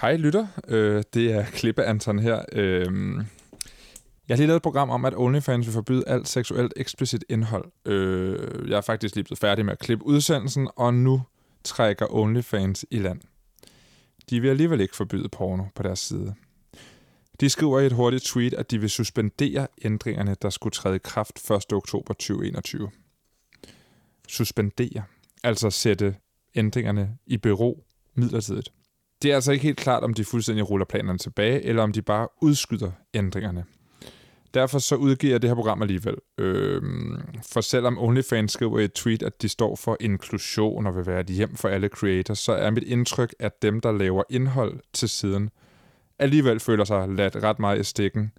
[0.00, 2.44] Hej lytter, øh, det er Klippe Anton her.
[2.52, 2.84] Øh,
[4.28, 7.72] jeg har lige lavet et program om, at OnlyFans vil forbyde alt seksuelt eksplicit indhold.
[7.84, 11.22] Øh, jeg er faktisk lige blevet færdig med at klippe udsendelsen, og nu
[11.64, 13.20] trækker OnlyFans i land.
[14.30, 16.34] De vil alligevel ikke forbyde porno på deres side.
[17.40, 21.00] De skriver i et hurtigt tweet, at de vil suspendere ændringerne, der skulle træde i
[21.04, 21.72] kraft 1.
[21.72, 22.90] oktober 2021.
[24.28, 25.02] Suspendere.
[25.44, 26.16] Altså sætte
[26.54, 28.72] ændringerne i bero midlertidigt.
[29.22, 32.02] Det er altså ikke helt klart, om de fuldstændig ruller planerne tilbage, eller om de
[32.02, 33.64] bare udskyder ændringerne.
[34.54, 36.16] Derfor så udgiver jeg det her program alligevel.
[36.38, 37.20] Øhm,
[37.52, 41.20] for selvom OnlyFans skriver i et tweet, at de står for inklusion og vil være
[41.20, 45.08] et hjem for alle creators, så er mit indtryk, at dem, der laver indhold til
[45.08, 45.50] siden,
[46.18, 48.32] alligevel føler sig ladt ret meget i stikken.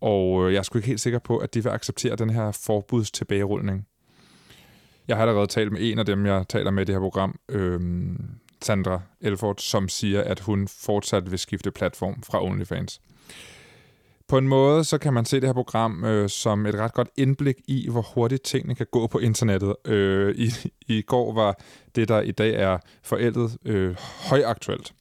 [0.00, 2.52] Og øh, jeg er sgu ikke helt sikker på, at de vil acceptere den her
[2.52, 3.86] forbuds tilbagerulning.
[5.08, 7.38] Jeg har allerede talt med en af dem, jeg taler med i det her program,
[7.48, 8.30] øhm,
[8.66, 13.00] Sandra Elford, som siger, at hun fortsat vil skifte platform fra OnlyFans.
[14.28, 17.08] På en måde, så kan man se det her program øh, som et ret godt
[17.16, 19.74] indblik i, hvor hurtigt tingene kan gå på internettet.
[19.84, 20.50] Øh, i,
[20.88, 21.58] I går var
[21.94, 23.96] det, der i dag er forældet, øh,
[24.30, 24.92] højaktuelt.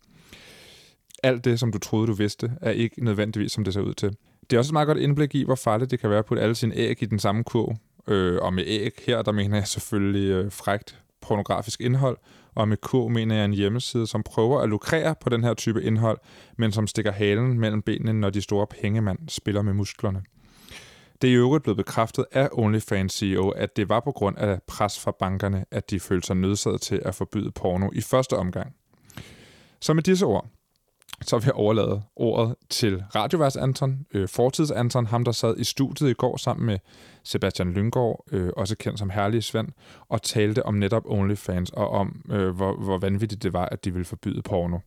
[1.23, 4.15] Alt det, som du troede, du vidste, er ikke nødvendigvis, som det ser ud til.
[4.49, 6.43] Det er også et meget godt indblik i, hvor farligt det kan være at putte
[6.43, 7.75] alle sine æg i den samme kurv.
[8.07, 12.17] Øh, og med æg her, der mener jeg selvfølgelig øh, frægt pornografisk indhold,
[12.55, 15.83] og med K mener jeg en hjemmeside, som prøver at lukrere på den her type
[15.83, 16.17] indhold,
[16.57, 20.21] men som stikker halen mellem benene, når de store pengemænd spiller med musklerne.
[21.21, 24.59] Det er i øvrigt blevet bekræftet af OnlyFans CEO, at det var på grund af
[24.67, 28.75] pres fra bankerne, at de følte sig nødsaget til at forbyde porno i første omgang.
[29.81, 30.47] Så med disse ord,
[31.21, 35.63] så vil jeg overlade ordet til radioværs Anton, øh, fortids Anton, ham der sad i
[35.63, 36.79] studiet i går sammen med
[37.25, 39.67] Sebastian Lyngård, øh, også kendt som Herlige Svend,
[40.09, 43.91] og talte om netop OnlyFans og om, øh, hvor, hvor vanvittigt det var, at de
[43.91, 44.79] ville forbyde porno.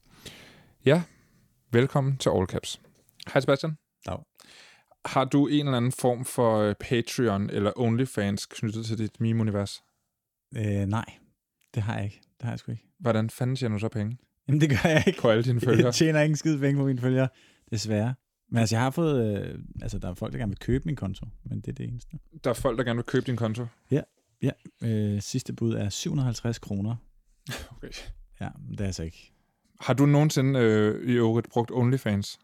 [0.85, 1.03] Ja,
[1.73, 2.81] velkommen til All Caps.
[3.33, 3.77] Hej Sebastian.
[4.07, 4.19] Dag.
[5.05, 9.83] Har du en eller anden form for øh, Patreon eller OnlyFans knyttet til dit meme-univers?
[10.57, 11.05] Øh, nej,
[11.75, 12.21] det har jeg ikke.
[12.39, 12.85] Det har jeg sgu ikke.
[12.99, 14.19] Hvordan fanden tjener du så penge?
[14.49, 15.21] Jamen, det gør jeg ikke.
[15.21, 15.87] På alle dine følgere?
[15.87, 17.29] Jeg tjener ikke en skid penge på mine følgere,
[17.71, 18.15] desværre.
[18.49, 19.43] Men altså, jeg har fået...
[19.45, 21.89] Øh, altså, der er folk, der gerne vil købe min konto, men det er det
[21.89, 22.19] eneste.
[22.45, 23.67] Der er folk, der gerne vil købe din konto?
[23.91, 24.01] Ja.
[24.43, 24.51] ja.
[24.83, 26.97] Øh, sidste bud er 750 kroner.
[27.77, 27.91] Okay.
[28.41, 29.33] Ja, men det er altså ikke.
[29.81, 32.39] Har du nogensinde øh, i øvrigt brugt OnlyFans?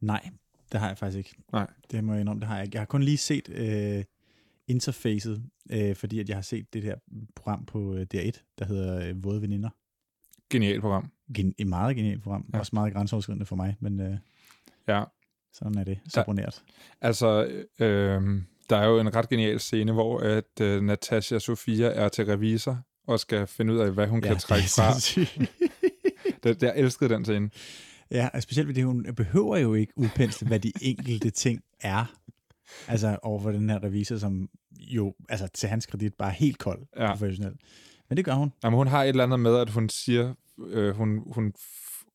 [0.00, 0.28] Nej,
[0.72, 1.34] det har jeg faktisk ikke.
[1.52, 1.70] Nej.
[1.90, 2.74] Det må jeg indrømme, det har jeg ikke.
[2.76, 4.04] Jeg har kun lige set øh,
[4.68, 6.96] interfacet, øh, fordi at jeg har set det her
[7.34, 9.70] program på øh, DR1, der hedder øh, Våde Veninder.
[10.50, 11.12] Genialt program.
[11.34, 12.50] Gen- et meget genialt program.
[12.52, 12.58] Ja.
[12.58, 14.18] Også meget grænseoverskridende for mig, men øh,
[14.88, 15.04] ja.
[15.52, 15.98] sådan er det.
[16.08, 16.62] Saboneret.
[17.00, 17.44] Altså,
[17.78, 22.26] øh, der er jo en ret genial scene, hvor at øh, Natasha Sofia er til
[22.26, 24.92] revisor og skal finde ud af, hvad hun ja, kan trække fra.
[26.42, 27.50] det, jeg elskede den scene.
[28.10, 32.14] Ja, og specielt fordi hun behøver jo ikke udpensle, hvad de enkelte ting er.
[32.88, 36.86] Altså overfor den her revisor, som jo, altså til hans kredit, bare er helt kold
[36.96, 37.12] ja.
[37.12, 37.54] professionel.
[38.08, 38.52] Men det gør hun.
[38.64, 40.34] Jamen, hun har et eller andet med, at hun siger,
[40.66, 41.52] øh, hun, hun,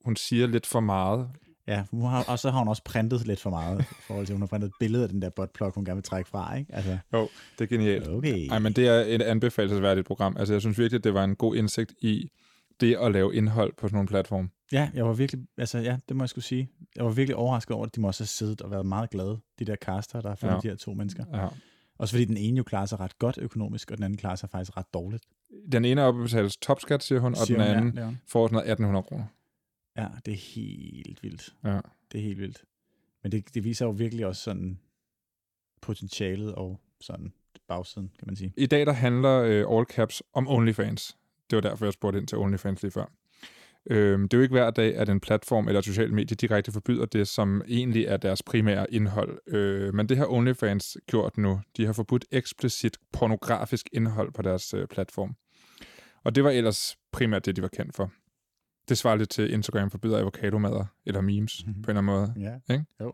[0.06, 1.30] hun siger lidt for meget.
[1.68, 4.34] Ja, hun har, og så har hun også printet lidt for meget, i forhold til,
[4.34, 6.76] hun har printet et billede af den der buttplug, hun gerne vil trække fra, ikke?
[6.76, 7.30] Altså, jo,
[7.60, 8.08] det er genialt.
[8.08, 8.48] Okay.
[8.52, 10.38] Ej, men det er et anbefalesværdigt program.
[10.38, 12.32] Altså, jeg synes virkelig, det var en god indsigt i
[12.82, 14.52] det at lave indhold på sådan nogle platform.
[14.72, 16.70] Ja, jeg var virkelig, altså ja, det må jeg skulle sige.
[16.96, 19.40] Jeg var virkelig overrasket over, at de må også have siddet og været meget glade,
[19.60, 20.60] de der caster, der har fundet ja.
[20.60, 21.24] de her to mennesker.
[21.34, 21.48] Ja.
[22.00, 24.50] Også fordi den ene jo klarer sig ret godt økonomisk, og den anden klarer sig
[24.50, 25.24] faktisk ret dårligt.
[25.72, 26.28] Den ene oppe
[26.62, 29.26] topskat, siger hun, og siger den anden ja, får sådan 1800 kroner.
[29.98, 31.56] Ja, det er helt vildt.
[31.64, 31.80] Ja.
[32.12, 32.64] Det er helt vildt.
[33.24, 34.80] Men det, det viser jo virkelig også sådan
[35.82, 37.34] potentialet og sådan
[37.68, 38.54] bagsiden, kan man sige.
[38.58, 41.18] I dag der handler uh, All Caps om OnlyFans.
[41.50, 43.06] Det var derfor, jeg spurgte ind til OnlyFans lige før.
[43.90, 47.06] Øhm, det er jo ikke hver dag, at en platform eller social medie direkte forbyder
[47.06, 49.40] det, som egentlig er deres primære indhold.
[49.48, 51.62] Øh, men det har OnlyFans gjort nu.
[51.78, 55.36] De har forbudt eksplicit pornografisk indhold på deres øh, platform.
[56.24, 58.12] Og det var ellers primært det, de var kendt for.
[58.90, 61.82] Det svarer lidt til Instagram forbyder avocadomader eller memes mm-hmm.
[61.82, 62.52] på en eller anden måde.
[62.68, 62.86] Ja, ikke?
[63.02, 63.14] jo.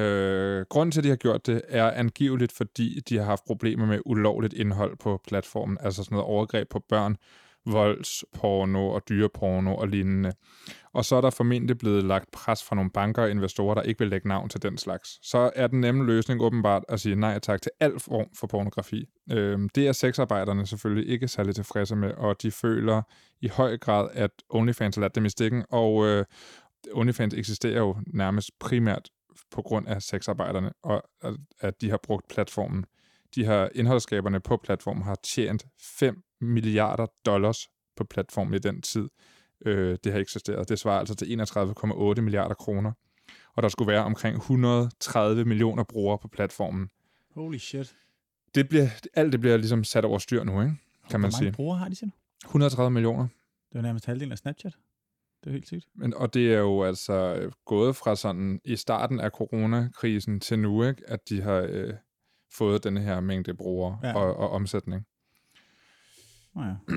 [0.00, 3.86] Øh, grunden til, at de har gjort det, er angiveligt, fordi de har haft problemer
[3.86, 7.16] med ulovligt indhold på platformen, altså sådan noget overgreb på børn,
[7.66, 10.32] voldsporno og dyreporno og lignende.
[10.96, 13.98] Og så er der formentlig blevet lagt pres fra nogle banker og investorer, der ikke
[13.98, 15.18] vil lægge navn til den slags.
[15.22, 19.06] Så er den nemme løsning åbenbart at sige nej tak til al form for pornografi.
[19.30, 23.02] Øhm, det er sexarbejderne selvfølgelig ikke særlig tilfredse med, og de føler
[23.40, 26.24] i høj grad, at OnlyFans har ladt dem i stikken, og øh,
[26.92, 29.08] OnlyFans eksisterer jo nærmest primært
[29.50, 31.02] på grund af sexarbejderne, og
[31.60, 32.84] at de har brugt platformen.
[33.34, 39.08] De her indholdsskaberne på platformen har tjent 5 milliarder dollars på platformen i den tid
[39.66, 40.68] øh, det har eksisteret.
[40.68, 41.40] Det svarer altså til
[42.16, 42.92] 31,8 milliarder kroner.
[43.54, 46.90] Og der skulle være omkring 130 millioner brugere på platformen.
[47.34, 47.96] Holy shit.
[48.54, 50.74] Det bliver, alt det bliver ligesom sat over styr nu, ikke?
[51.10, 51.38] kan man sige.
[51.40, 52.12] Hvor mange brugere har de til
[52.44, 53.28] 130 millioner.
[53.72, 54.76] Det er nærmest halvdelen af Snapchat.
[55.44, 55.88] Det er helt sygt.
[55.94, 60.84] Men, og det er jo altså gået fra sådan i starten af coronakrisen til nu,
[60.84, 61.94] ikke, at de har øh,
[62.52, 64.16] fået den her mængde brugere ja.
[64.16, 65.06] og, og omsætning.
[66.56, 66.96] Oh ja.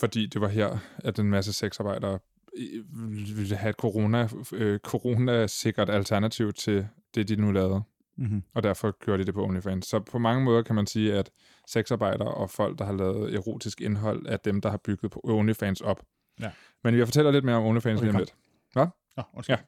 [0.00, 2.18] Fordi det var her, at en masse sexarbejdere
[3.36, 7.82] ville have et corona, øh, corona-sikkert alternativ til det, de nu lavede.
[8.16, 8.42] Mm-hmm.
[8.54, 9.86] Og derfor gjorde de det på OnlyFans.
[9.86, 11.30] Så på mange måder kan man sige, at
[11.66, 15.80] sexarbejdere og folk, der har lavet erotisk indhold, er dem, der har bygget på OnlyFans
[15.80, 16.02] op.
[16.40, 16.50] Ja.
[16.84, 18.34] Men vi fortæller lidt mere om OnlyFans lige om lidt.
[18.72, 18.86] Hvad?
[19.16, 19.56] Nå, undskyld.
[19.56, 19.62] Ja.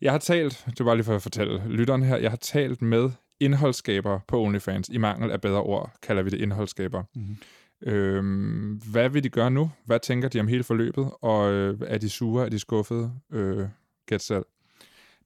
[0.00, 3.10] Jeg har talt, det var lige for at fortælle lytteren her, jeg har talt med
[3.40, 4.88] indholdsskaber på OnlyFans.
[4.88, 7.02] I mangel af bedre ord kalder vi det indholdsskaber.
[7.14, 7.36] Mm-hmm.
[7.82, 9.70] Øhm, hvad vil de gøre nu?
[9.84, 11.10] Hvad tænker de om hele forløbet?
[11.20, 12.44] Og øh, er de sure?
[12.44, 13.12] Er de skuffede?
[13.32, 13.68] Øh,
[14.06, 14.44] gæt selv.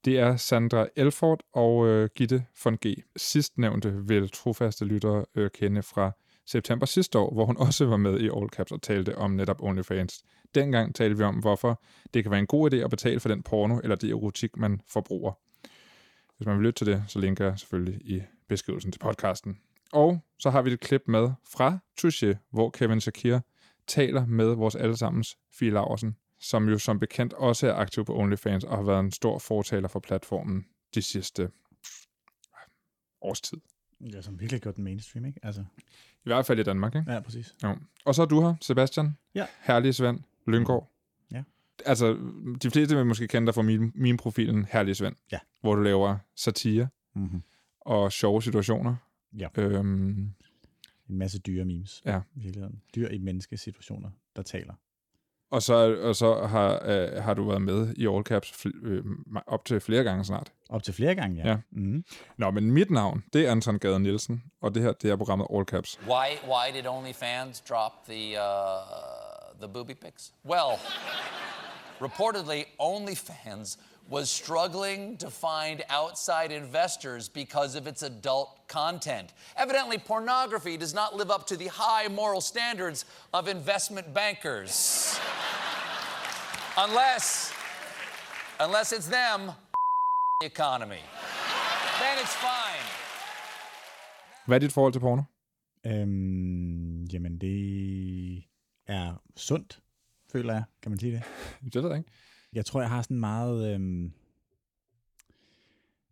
[0.05, 2.87] Det er Sandra Elford og øh, Gitte von G.
[3.17, 6.13] Sidstnævnte vil trofaste lyttere øh, kende fra
[6.47, 9.63] september sidste år, hvor hun også var med i All Caps og talte om netop
[9.63, 10.25] OnlyFans.
[10.55, 11.83] Dengang talte vi om, hvorfor
[12.15, 14.81] det kan være en god idé at betale for den porno eller det erotik, man
[14.89, 15.33] forbruger.
[16.37, 19.59] Hvis man vil lytte til det, så linker jeg selvfølgelig i beskrivelsen til podcasten.
[19.93, 23.39] Og så har vi et klip med fra Touché, hvor Kevin Shakir
[23.87, 28.65] taler med vores allesammens Fie Laversen, som jo som bekendt også er aktiv på OnlyFans
[28.65, 31.51] og har været en stor fortaler for platformen de sidste
[33.21, 33.59] års tid.
[34.01, 35.41] Ja, som virkelig gjort den mainstream, ikke?
[35.43, 35.65] Altså.
[36.01, 37.13] I hvert fald i Danmark, ikke?
[37.13, 37.55] Ja, præcis.
[37.63, 37.77] Jo.
[38.05, 39.17] Og så er du her, Sebastian.
[39.35, 39.47] Ja.
[39.61, 40.91] Herlig Svend Lyngård.
[41.33, 41.43] Ja.
[41.87, 42.19] Altså,
[42.63, 45.17] de fleste vil måske kende dig fra min, min profilen Herlig Svend.
[45.33, 45.39] Ja.
[45.61, 47.43] Hvor du laver satire mm-hmm.
[47.81, 48.97] og sjove situationer.
[49.39, 49.49] Ja.
[49.57, 50.33] Øhm,
[51.09, 52.03] en masse dyre memes.
[52.05, 52.21] Ja.
[52.37, 52.83] I virkeligheden.
[52.95, 54.75] Dyr i menneskesituationer, der taler.
[55.51, 59.05] Og så, og så har, øh, har du været med i All Caps fl- øh,
[59.47, 60.53] op til flere gange snart.
[60.69, 61.49] Op til flere gange, ja.
[61.49, 61.57] ja.
[61.71, 62.05] Mm-hmm.
[62.39, 65.47] Nå, men mit navn, det er Anton Gade Nielsen, og det her, det er programmet
[65.55, 66.01] All Caps.
[66.01, 70.35] Why, why did OnlyFans drop the, uh, the booby pics?
[70.45, 70.79] Well,
[72.03, 79.33] reportedly, OnlyFans was struggling to find outside investors because of its adult content.
[79.57, 83.05] Evidently, pornography does not live up to the high moral standards
[83.35, 85.19] of investment bankers.
[86.79, 87.53] unless,
[88.61, 89.41] unless it's them,
[90.41, 91.03] the economy.
[92.01, 92.87] Then it's fine.
[94.47, 95.23] Hvad er dit forhold til porno?
[95.87, 98.45] Øhm, jamen, det
[98.87, 99.81] er sundt,
[100.33, 100.65] føler jeg.
[100.83, 101.23] Kan man sige det?
[101.75, 102.11] Det ved jeg ikke.
[102.53, 103.75] Jeg tror, jeg har sådan meget...
[103.75, 104.13] Øhm,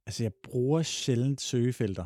[0.07, 2.05] altså, jeg bruger sjældent søgefelter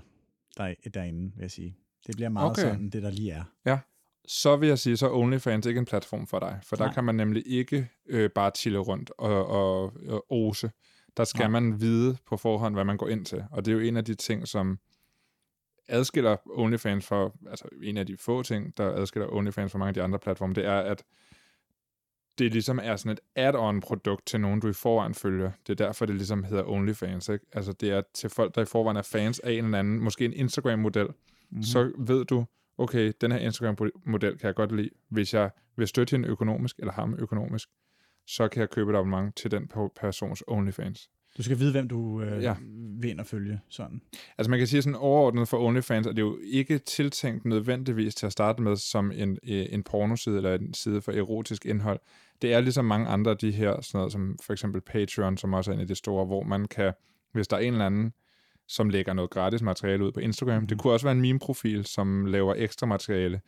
[0.57, 1.77] der, derinde, vil jeg sige.
[2.07, 2.63] Det bliver meget okay.
[2.63, 3.45] sådan, det der lige er.
[3.67, 3.79] Ja.
[4.27, 6.61] Så vil jeg sige, så OnlyFans ikke en platform for dig.
[6.63, 6.87] For Nej.
[6.87, 10.71] der kan man nemlig ikke øh, bare chille rundt og, og, og ose.
[11.17, 11.61] Der skal Nej.
[11.61, 13.45] man vide på forhånd, hvad man går ind til.
[13.51, 14.79] Og det er jo en af de ting, som
[15.89, 19.95] adskiller OnlyFans for, altså en af de få ting, der adskiller OnlyFans fra mange af
[19.95, 21.05] de andre platforme, det er, at
[22.39, 25.51] det ligesom er sådan et add-on-produkt til nogen, du i forvejen følger.
[25.67, 27.29] Det er derfor, det ligesom hedder OnlyFans.
[27.29, 27.47] Ikke?
[27.53, 30.25] Altså, det er til folk, der i forvejen er fans af en eller anden, måske
[30.25, 31.07] en Instagram-model.
[31.07, 31.63] Mm-hmm.
[31.63, 32.45] Så ved du,
[32.79, 34.91] okay, den her Instagram-model kan jeg godt lide.
[35.09, 37.69] Hvis jeg vil støtte hende økonomisk, eller ham økonomisk,
[38.27, 39.71] så kan jeg købe et abonnement til den
[40.01, 41.11] persons OnlyFans.
[41.39, 42.55] Du skal vide, hvem du øh, ja.
[43.01, 43.61] vil ind og følge.
[43.69, 44.01] Sådan.
[44.39, 48.27] Altså man kan sige sådan overordnet for OnlyFans, at det jo ikke tiltænkt nødvendigvis til
[48.27, 52.01] at starte med som en, øh, en pornoside eller en side for erotisk indhold.
[52.43, 55.55] Det er ligesom mange andre af de her, sådan noget, som for eksempel Patreon, som
[55.55, 56.93] også er en af de store, hvor man kan,
[57.33, 58.13] hvis der er en eller anden,
[58.69, 60.67] som lægger noget gratis materiale ud på Instagram, mm.
[60.67, 63.41] det kunne også være en meme-profil, som laver ekstra materiale,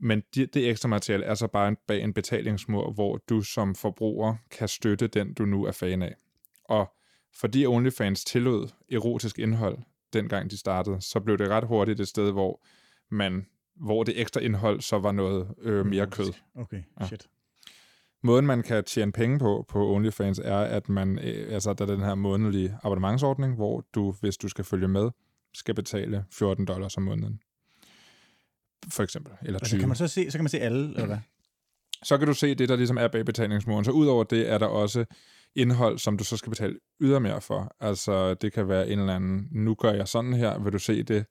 [0.00, 4.36] men det, det ekstra materiale er så bare bag en betalingsmur, hvor du som forbruger
[4.50, 6.14] kan støtte den, du nu er fan af.
[6.64, 6.92] Og
[7.34, 9.78] fordi OnlyFans tillod erotisk indhold,
[10.12, 12.60] dengang de startede, så blev det ret hurtigt et sted, hvor
[13.10, 13.46] man
[13.80, 16.32] hvor det ekstra indhold så var noget øh, mere kød.
[16.54, 17.22] Okay, shit.
[17.22, 17.72] Ja.
[18.22, 21.90] Måden, man kan tjene penge på på OnlyFans, er, at man, øh, altså, der er
[21.90, 25.10] den her månedlige abonnementsordning, hvor du, hvis du skal følge med,
[25.54, 27.40] skal betale 14 dollars om måneden.
[28.88, 29.32] For eksempel.
[29.42, 29.64] Eller 20.
[29.64, 31.18] Altså, kan man så se, så kan man se alle, eller hvad?
[32.02, 33.84] Så kan du se det, der ligesom er bag betalingsmuren.
[33.84, 35.04] Så udover det er der også
[35.58, 37.76] indhold, som du så skal betale ydermere for.
[37.80, 41.02] Altså, det kan være en eller anden, nu gør jeg sådan her, vil du se
[41.02, 41.24] det?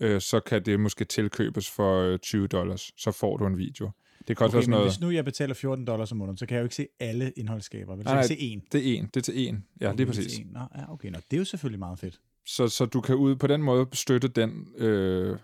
[0.00, 2.90] Øh, så kan det måske tilkøbes for 20 dollars.
[2.96, 3.90] Så får du en video.
[4.28, 4.86] Det kan okay, også noget...
[4.86, 7.32] hvis nu jeg betaler 14 dollars om måneden, så kan jeg jo ikke se alle
[7.36, 7.96] indholdsskaber.
[7.96, 8.62] Vil nej, ikke se en?
[8.72, 9.10] Det er en.
[9.14, 9.64] Det er til en.
[9.80, 10.40] Ja, okay, lige præcis.
[10.52, 11.08] Nå, ja, okay.
[11.08, 12.20] Nå, det er jo selvfølgelig meget fedt.
[12.46, 14.68] Så, så du kan ud på den måde støtte den...
[14.76, 15.38] Øh,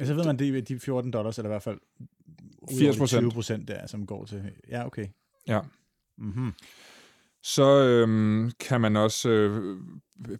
[0.00, 1.78] ja, så ved man, det de 14 dollars, eller i hvert fald
[2.78, 3.20] 80 procent.
[3.20, 4.42] 20 procent der, som går til...
[4.68, 5.06] Ja, okay.
[5.48, 5.60] Ja.
[6.18, 6.52] Mm-hmm.
[7.42, 9.76] Så øhm, kan man også øh,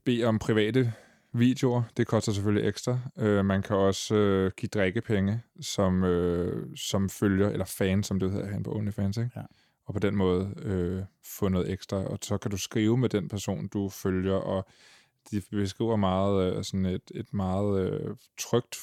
[0.04, 0.92] bede om private
[1.32, 1.82] videoer.
[1.96, 2.98] Det koster selvfølgelig ekstra.
[3.18, 8.30] Øh, man kan også øh, give drikkepenge som, øh, som følger, eller fan, som det
[8.30, 9.16] hedder herinde på OnlyFans.
[9.16, 9.30] Ikke?
[9.36, 9.42] Ja.
[9.86, 11.02] Og på den måde øh,
[11.38, 11.96] få noget ekstra.
[11.96, 14.68] Og så kan du skrive med den person, du følger, og
[15.30, 18.76] de beskriver meget øh, sådan et, et meget øh, trygt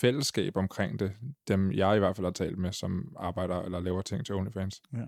[0.00, 1.12] fællesskab omkring det.
[1.48, 4.82] Dem jeg i hvert fald har talt med, som arbejder eller laver ting til OnlyFans.
[4.92, 5.04] Ja.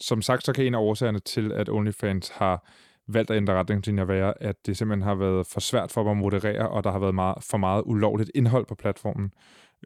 [0.00, 2.68] Som sagt, så kan en af årsagerne til, at OnlyFans har
[3.08, 6.16] valgt at ændre retningslinjer være, at det simpelthen har været for svært for dem at
[6.16, 9.32] moderere, og der har været meget, for meget ulovligt indhold på platformen.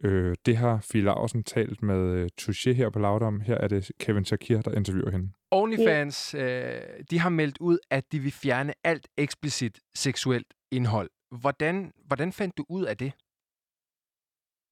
[0.03, 3.39] Øh, det har Fie Larsen talt med øh, Touché her på Laudom.
[3.41, 5.29] Her er det Kevin Shakir, der interviewer hende.
[5.51, 11.09] OnlyFans, øh, de har meldt ud, at de vil fjerne alt eksplicit seksuelt indhold.
[11.31, 13.11] Hvordan, hvordan fandt du ud af det?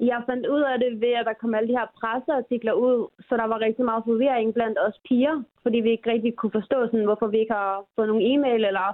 [0.10, 3.38] Jeg fandt ud af det ved, at der kom alle de her presseartikler ud, så
[3.38, 7.05] der var rigtig meget forvirring blandt os piger, fordi vi ikke rigtig kunne forstå, sådan,
[7.10, 8.88] hvorfor vi ikke har fået nogen e-mail eller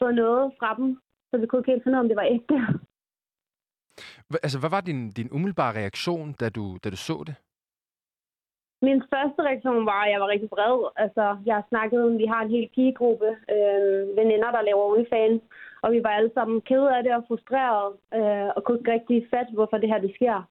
[0.00, 1.00] fået noget fra dem.
[1.30, 2.56] Så vi kunne ikke helt finde ud af, om det var ægte.
[4.42, 7.34] Altså, hvad var din, din umiddelbare reaktion, da du, da du så det?
[8.88, 10.78] Min første reaktion var, at jeg var rigtig vred.
[11.04, 15.42] Altså, jeg har snakket, vi har en hel pigegruppe, øh, veninder, der laver OnlyFans,
[15.82, 19.26] og vi var alle sammen kede af det og frustreret, øh, og kunne ikke rigtig
[19.30, 20.48] fatte, hvorfor det her det sker.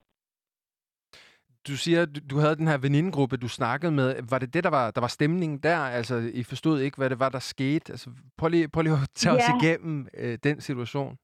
[1.67, 4.15] Du siger, du, havde den her venindegruppe, du snakkede med.
[4.29, 5.77] Var det det, der var, der var stemningen der?
[5.77, 7.91] Altså, I forstod ikke, hvad det var, der skete?
[7.93, 9.39] Altså, prøv lige, prøv lige at tage ja.
[9.39, 11.17] os igennem øh, den situation.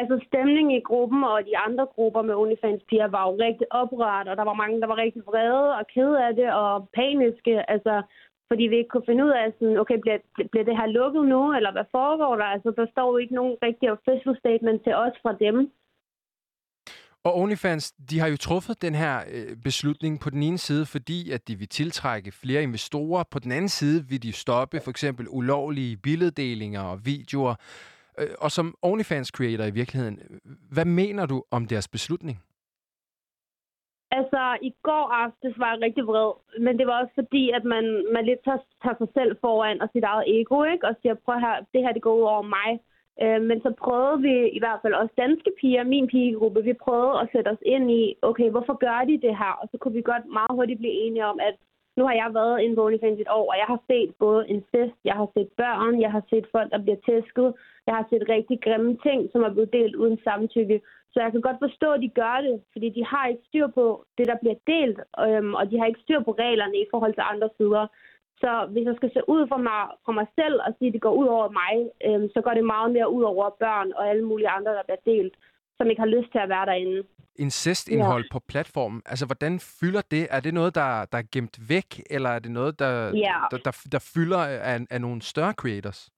[0.00, 4.36] Altså stemningen i gruppen og de andre grupper med OnlyFans-piger var jo rigtig oprørt, og
[4.36, 8.02] der var mange, der var rigtig vrede og kede af det og paniske, altså
[8.50, 10.18] fordi vi ikke kunne finde ud af, sådan, okay, bliver,
[10.50, 12.48] bliver det her lukket nu, eller hvad foregår der?
[12.54, 15.56] Altså, der står jo ikke nogen rigtig official statement til os fra dem.
[17.26, 21.30] Og OnlyFans, de har jo truffet den her øh, beslutning på den ene side, fordi
[21.30, 23.24] at de vil tiltrække flere investorer.
[23.30, 27.54] På den anden side vil de stoppe for eksempel ulovlige billeddelinger og videoer.
[28.18, 30.20] Øh, og som OnlyFans-creator i virkeligheden,
[30.70, 32.42] hvad mener du om deres beslutning?
[34.18, 36.30] Altså, i går aftes var jeg rigtig vred,
[36.64, 39.88] men det var også fordi, at man, man lidt tager, tager sig selv foran og
[39.92, 40.86] sit eget ego, ikke?
[40.88, 42.70] Og siger, prøv her, det her det går ud over mig.
[43.22, 47.20] Øh, men så prøvede vi, i hvert fald også danske piger, min pigegruppe, vi prøvede
[47.22, 49.52] at sætte os ind i, okay, hvorfor gør de det her?
[49.60, 51.56] Og så kunne vi godt meget hurtigt blive enige om, at
[51.96, 54.96] nu har jeg været inde på OnlyFans et år, og jeg har set både incest,
[55.04, 57.48] jeg har set børn, jeg har set folk, der bliver tæsket,
[57.86, 60.80] jeg har set rigtig grimme ting, som er blevet delt uden samtykke.
[61.12, 64.04] Så jeg kan godt forstå, at de gør det, fordi de har ikke styr på
[64.18, 67.28] det, der bliver delt, øhm, og de har ikke styr på reglerne i forhold til
[67.32, 67.86] andre sider.
[68.42, 71.06] Så hvis jeg skal se ud fra mig, fra mig selv og sige, at det
[71.06, 71.74] går ud over mig,
[72.06, 75.04] øhm, så går det meget mere ud over børn og alle mulige andre, der bliver
[75.12, 75.34] delt,
[75.76, 77.02] som ikke har lyst til at være derinde
[77.38, 78.28] incestindhold ja.
[78.32, 79.02] på platformen.
[79.06, 80.26] Altså, hvordan fylder det?
[80.30, 82.92] Er det noget, der, der er gemt væk, eller er det noget, der,
[83.26, 83.38] ja.
[83.50, 86.10] der, der, der fylder af, af nogle større creators?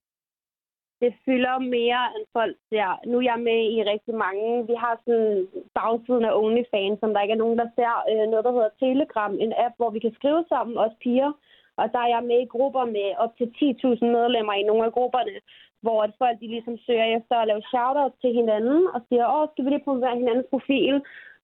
[1.03, 2.89] Det fylder mere, end folk ser.
[3.09, 4.67] Nu er jeg med i rigtig mange.
[4.71, 5.47] Vi har sådan
[5.79, 7.93] bagsiden af OnlyFans, som der ikke er nogen, der ser.
[8.11, 11.31] Øh, noget, der hedder Telegram, en app, hvor vi kan skrive sammen, os piger.
[11.79, 14.93] Og der er jeg med i grupper med op til 10.000 medlemmer i nogle af
[14.97, 15.35] grupperne,
[15.81, 19.47] hvor at folk de ligesom søger efter at lave shoutouts til hinanden og siger, åh,
[19.49, 20.95] skal vi lige promovere hinandens profil?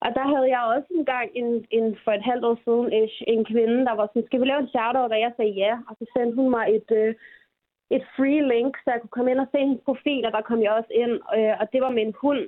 [0.03, 3.45] Og der havde jeg også engang en, en, for et halvt år siden ish, en
[3.51, 5.11] kvinde, der var sådan, skal vi lave en shoutout?
[5.15, 7.15] Og jeg sagde ja, og så sendte hun mig et, øh,
[7.95, 10.61] et free link, så jeg kunne komme ind og se hendes profil, og der kom
[10.63, 12.43] jeg også ind, øh, og det var med en hund.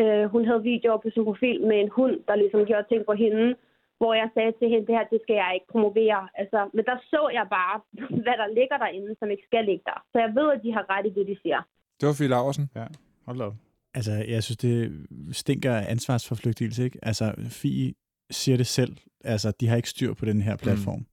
[0.00, 3.12] Øh, hun havde videoer på sin profil med en hund, der ligesom gjorde ting på
[3.12, 3.54] hende
[3.98, 6.22] hvor jeg sagde til hende, det her, det skal jeg ikke promovere.
[6.40, 7.76] Altså, men der så jeg bare,
[8.24, 9.98] hvad der ligger derinde, som ikke skal ligge der.
[10.12, 11.60] Så jeg ved, at de har ret i det, de siger.
[11.98, 12.66] Det var Fie Laversen.
[12.80, 12.86] Ja,
[13.26, 13.54] hold op.
[13.94, 16.98] Altså, jeg synes, det stinker ansvarsforflygtigelse, ikke?
[17.02, 17.26] Altså,
[17.60, 17.94] Fie
[18.30, 18.96] siger det selv.
[19.24, 20.58] Altså, de har ikke styr på den her mm.
[20.58, 20.98] platform.
[20.98, 21.06] Mm.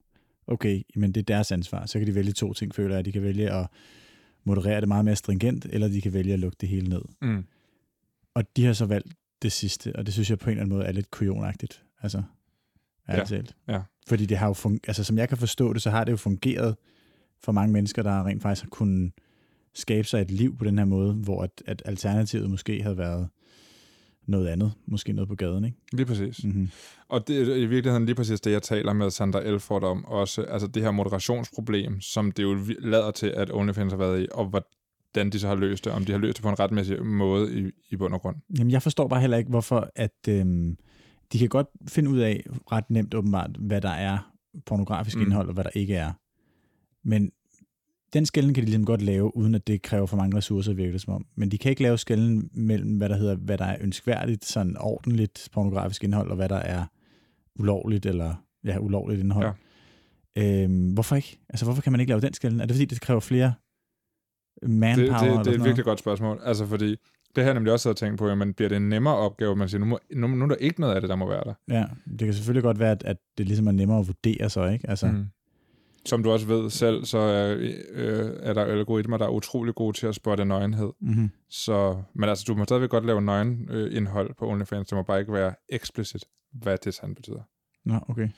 [0.46, 1.86] Okay, men det er deres ansvar.
[1.86, 3.04] Så kan de vælge to ting, føler jeg.
[3.04, 3.66] De kan vælge at
[4.44, 7.02] moderere det meget mere stringent, eller de kan vælge at lukke det hele ned.
[7.22, 7.44] Mm.
[8.34, 10.76] Og de har så valgt det sidste, og det synes jeg på en eller anden
[10.76, 11.84] måde er lidt kujonagtigt.
[12.02, 12.22] Altså,
[13.08, 13.24] ja.
[13.24, 13.56] talt.
[13.68, 13.80] Ja.
[14.08, 16.16] Fordi det har jo fun- altså, som jeg kan forstå det, så har det jo
[16.16, 16.76] fungeret
[17.42, 19.12] for mange mennesker, der rent faktisk har kunnet
[19.74, 23.28] skabe sig et liv på den her måde, hvor at, at alternativet måske havde været
[24.26, 25.78] noget andet, måske noget på gaden, ikke?
[25.92, 26.44] Lige præcis.
[26.44, 26.68] Mm-hmm.
[27.08, 30.42] Og det er i virkeligheden lige præcis det, jeg taler med Sandra Elford om også,
[30.42, 34.46] altså det her moderationsproblem, som det jo lader til, at OnlyFans har været i, og
[34.46, 37.60] hvordan de så har løst det, om de har løst det på en retmæssig måde
[37.60, 38.36] i, i bund og grund.
[38.58, 40.76] Jamen, jeg forstår bare heller ikke, hvorfor at, øhm,
[41.32, 44.32] de kan godt finde ud af ret nemt åbenbart, hvad der er
[44.66, 45.22] pornografisk mm.
[45.22, 46.12] indhold, og hvad der ikke er.
[47.08, 47.30] Men
[48.12, 50.92] den skælden kan de ligesom godt lave, uden at det kræver for mange ressourcer, virker
[50.92, 51.26] det som om.
[51.34, 54.76] Men de kan ikke lave skælden mellem, hvad der hedder, hvad der er ønskværdigt, sådan
[54.76, 56.84] ordentligt pornografisk indhold, og hvad der er
[57.58, 59.54] ulovligt, eller ja, ulovligt indhold.
[60.38, 61.38] Øh, hvorfor ikke?
[61.48, 62.60] Altså, hvorfor kan man ikke lave den skælden?
[62.60, 63.54] Er det fordi, det kræver flere
[64.62, 65.18] manpower?
[65.18, 66.40] Det, det, det er et virkelig godt spørgsmål.
[66.44, 66.96] Altså, fordi
[67.36, 69.68] det har jeg nemlig også tænkt på, at man bliver det en nemmere opgave, man
[69.68, 71.54] siger, nu, må, nu, nu er der ikke noget af det, der må være der.
[71.70, 74.66] Ja, det kan selvfølgelig godt være, at, at det ligesom er nemmere at vurdere så,
[74.66, 74.90] ikke?
[74.90, 75.26] Altså, mm.
[76.06, 77.56] Som du også ved selv, så er,
[77.90, 80.92] øh, er der algoritmer, der er utrolig gode til at spotte nøgenhed.
[81.00, 81.30] Mm-hmm.
[81.48, 84.88] Så, men altså, du må stadigvæk godt lave nøgenindhold på OnlyFans.
[84.88, 87.42] Det må bare ikke være eksplicit, hvad det sådan betyder.
[87.84, 88.28] Nå, okay.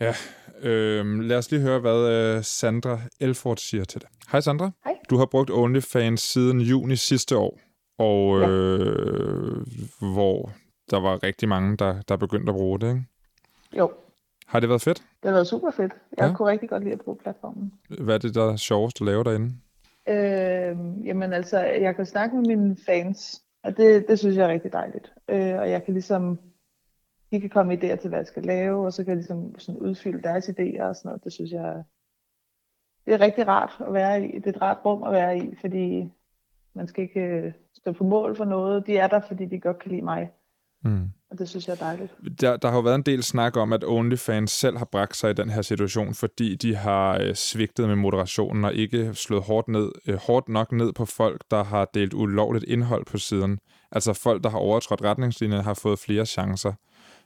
[0.00, 0.14] Ja,
[0.62, 4.08] øh, lad os lige høre, hvad øh, Sandra Elford siger til det.
[4.32, 4.70] Hej Sandra.
[4.84, 4.94] Hej.
[5.10, 7.58] Du har brugt OnlyFans siden juni sidste år,
[7.98, 8.48] og ja.
[8.48, 9.66] øh,
[10.14, 10.52] hvor
[10.90, 13.02] der var rigtig mange, der, der begyndte at bruge det, ikke?
[13.78, 13.92] Jo.
[14.46, 14.98] Har det været fedt?
[14.98, 15.92] Det har været super fedt.
[16.18, 16.34] Jeg ja.
[16.34, 17.72] kunne rigtig godt lide at bruge platformen.
[18.00, 19.52] Hvad er det, der er sjovest at lave derinde?
[20.08, 24.52] Øh, jamen altså, jeg kan snakke med mine fans, og det, det synes jeg er
[24.52, 25.12] rigtig dejligt.
[25.28, 26.38] Øh, og jeg kan ligesom,
[27.30, 29.80] de kan komme idéer til, hvad jeg skal lave, og så kan jeg ligesom sådan
[29.80, 31.24] udfylde deres idéer og sådan noget.
[31.24, 31.82] Det synes jeg,
[33.04, 34.38] det er rigtig rart at være i.
[34.38, 36.12] Det er et rart rum at være i, fordi
[36.74, 38.86] man skal ikke øh, stå på mål for noget.
[38.86, 40.30] De er der, fordi de godt kan lide mig.
[40.84, 41.10] Mm.
[41.30, 42.14] Og det synes jeg er dejligt.
[42.40, 45.30] Der, der har jo været en del snak om, at OnlyFans selv har bragt sig
[45.30, 49.68] i den her situation, fordi de har øh, svigtet med moderationen og ikke slået hårdt,
[49.68, 53.58] ned, øh, hårdt nok ned på folk, der har delt ulovligt indhold på siden.
[53.92, 56.72] Altså folk, der har overtrådt retningslinjerne, har fået flere chancer.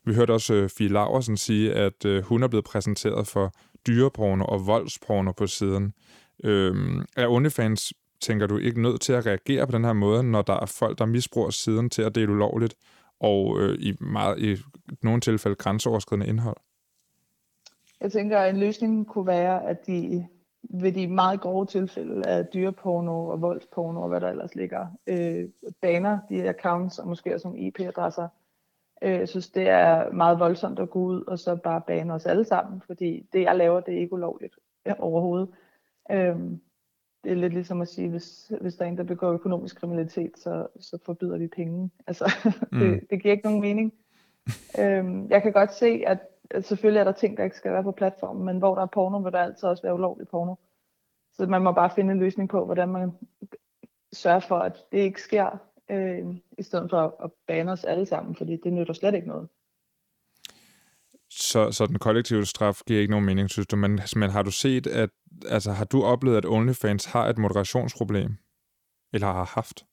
[0.05, 3.53] Vi hørte også øh, Fie Laversen sige, at øh, hun er blevet præsenteret for
[3.87, 5.95] dyreporno og voldsporno på siden.
[6.45, 10.43] Øh, er OnlyFans, tænker du, ikke nødt til at reagere på den her måde, når
[10.43, 12.75] der er folk, der misbruger siden til at dele ulovligt,
[13.21, 14.57] og øh, i, meget, i
[15.03, 16.57] nogle tilfælde grænseoverskridende indhold?
[18.01, 20.27] Jeg tænker, at en løsning kunne være, at de
[20.63, 25.49] ved de meget grove tilfælde af dyreporno og voldsporno og hvad der ellers ligger, øh,
[25.81, 28.29] baner de accounts og måske også nogle IP-adresser.
[29.03, 32.27] Øh, jeg synes, det er meget voldsomt at gå ud og så bare bane os
[32.27, 34.55] alle sammen, fordi det, jeg laver, det er ikke ulovligt
[34.87, 35.49] ja, overhovedet.
[36.11, 36.37] Øh,
[37.25, 40.39] det er lidt ligesom at sige, hvis, hvis der er en, der begår økonomisk kriminalitet,
[40.39, 41.91] så, så forbyder vi penge.
[42.07, 42.33] Altså,
[42.73, 42.79] mm.
[42.79, 43.93] det, det giver ikke nogen mening.
[45.31, 46.19] jeg kan godt se, at,
[46.51, 48.87] at selvfølgelig er der ting, der ikke skal være på platformen, men hvor der er
[48.87, 50.55] porno, vil der altid også være ulovlig porno.
[51.33, 53.13] Så man må bare finde en løsning på, hvordan man
[54.13, 55.59] sørger for, at det ikke sker,
[55.91, 59.49] øh, i stedet for at, bane os alle sammen, fordi det nytter slet ikke noget.
[61.31, 63.77] Så, så den kollektive straf giver ikke nogen mening, synes du.
[63.77, 65.11] Men, men har du set, at
[65.49, 68.37] altså, har du oplevet, at OnlyFans har et moderationsproblem?
[69.13, 69.85] Eller har haft?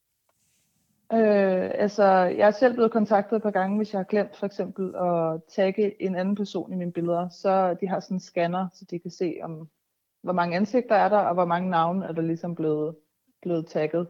[1.14, 4.46] Øh, altså, jeg er selv blevet kontaktet et par gange, hvis jeg har glemt for
[4.46, 7.30] eksempel at tagge en anden person i mine billeder.
[7.30, 9.70] Så de har sådan en scanner, så de kan se, om
[10.22, 12.96] hvor mange ansigter er der, og hvor mange navne er der ligesom blevet,
[13.42, 14.08] blevet tagget.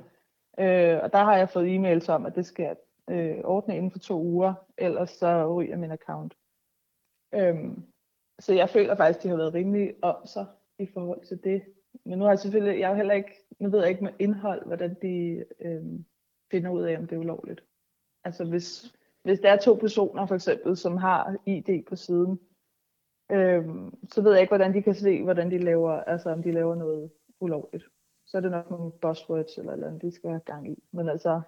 [0.59, 2.75] Øh, og der har jeg fået e-mails om, at det skal
[3.09, 6.37] øh, ordne inden for to uger, ellers så ryger min account.
[7.33, 7.83] Øhm,
[8.39, 10.45] så jeg føler faktisk, de har været rimelig om sig
[10.79, 11.63] i forhold til det.
[12.05, 14.65] Men nu har jeg selvfølgelig, jeg er heller ikke, nu ved jeg ikke med indhold,
[14.65, 15.83] hvordan de øh,
[16.51, 17.63] finder ud af, om det er ulovligt.
[18.23, 22.39] Altså hvis, hvis der er to personer for eksempel, som har ID på siden,
[23.31, 23.65] øh,
[24.11, 26.75] så ved jeg ikke, hvordan de kan se, hvordan de laver, altså om de laver
[26.75, 27.85] noget ulovligt.
[28.29, 30.83] Så er det nok nogle buzzwords eller eller andet, de skal have gang i.
[30.91, 31.41] Men altså,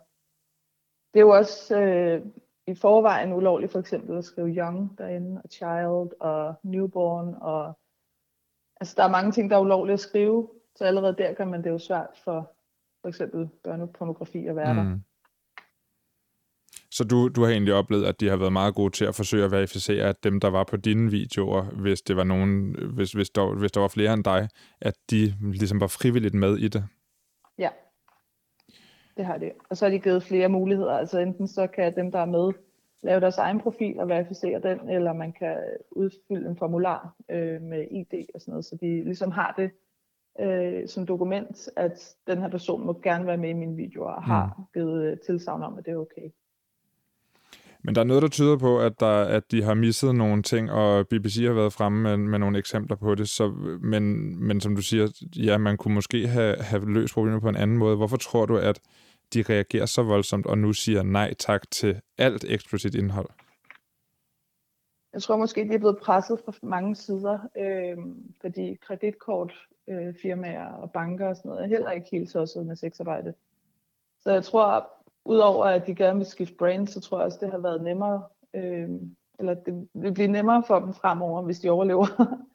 [1.13, 2.26] det er jo også, øh,
[2.67, 7.74] i forvejen ulovligt for eksempel at skrive young derinde, og child og newborn, og
[8.80, 11.63] altså der er mange ting, der er ulovligt at skrive, så allerede der kan man
[11.63, 12.52] det jo svært for
[13.02, 14.80] for eksempel børnepornografi at være mm.
[14.80, 14.98] der.
[16.91, 19.45] Så du, du har egentlig oplevet, at de har været meget gode til at forsøge
[19.45, 23.30] at verificere, at dem, der var på dine videoer, hvis det var nogen, hvis, hvis,
[23.30, 24.49] der, hvis der var flere end dig,
[24.82, 26.84] at de ligesom var frivilligt med i det?
[27.58, 27.69] Ja,
[29.17, 29.51] det har det.
[29.69, 30.91] Og så har de givet flere muligheder.
[30.91, 32.54] Altså enten så kan dem, der er med,
[33.04, 35.58] lave deres egen profil og verificere den, eller man kan
[35.91, 39.71] udfylde en formular øh, med ID og sådan noget, så de ligesom har det
[40.39, 44.23] øh, som dokument, at den her person må gerne være med i mine videoer og
[44.23, 44.63] har mm.
[44.73, 46.30] givet øh, tilsavn om, at det er okay.
[47.84, 50.72] Men der er noget, der tyder på, at, der, at de har misset nogle ting,
[50.72, 53.30] og BBC har været fremme med, med nogle eksempler på det.
[53.30, 53.50] Så,
[53.82, 57.56] men, men som du siger, ja, man kunne måske have, have løst problemet på en
[57.56, 57.96] anden måde.
[57.96, 58.80] Hvorfor tror du, at
[59.34, 63.30] de reagerer så voldsomt og nu siger nej tak til alt eksplicit indhold?
[65.13, 67.98] Jeg tror måske, de er blevet presset fra mange sider, øh,
[68.41, 73.34] fordi kreditkortfirmaer øh, og banker og sådan noget er heller ikke helt så med sexarbejde.
[74.22, 74.89] Så jeg tror,
[75.26, 78.24] udover at de gerne vil skifte brand, så tror jeg også, det har været nemmere,
[78.56, 78.90] øh,
[79.40, 82.06] eller det vil blive nemmere for dem fremover, hvis de overlever,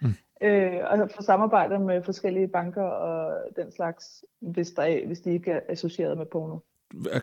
[0.02, 0.14] mm.
[0.46, 5.32] øh, og få samarbejde med forskellige banker og den slags, hvis, der er, hvis de
[5.32, 6.58] ikke er associeret med porno.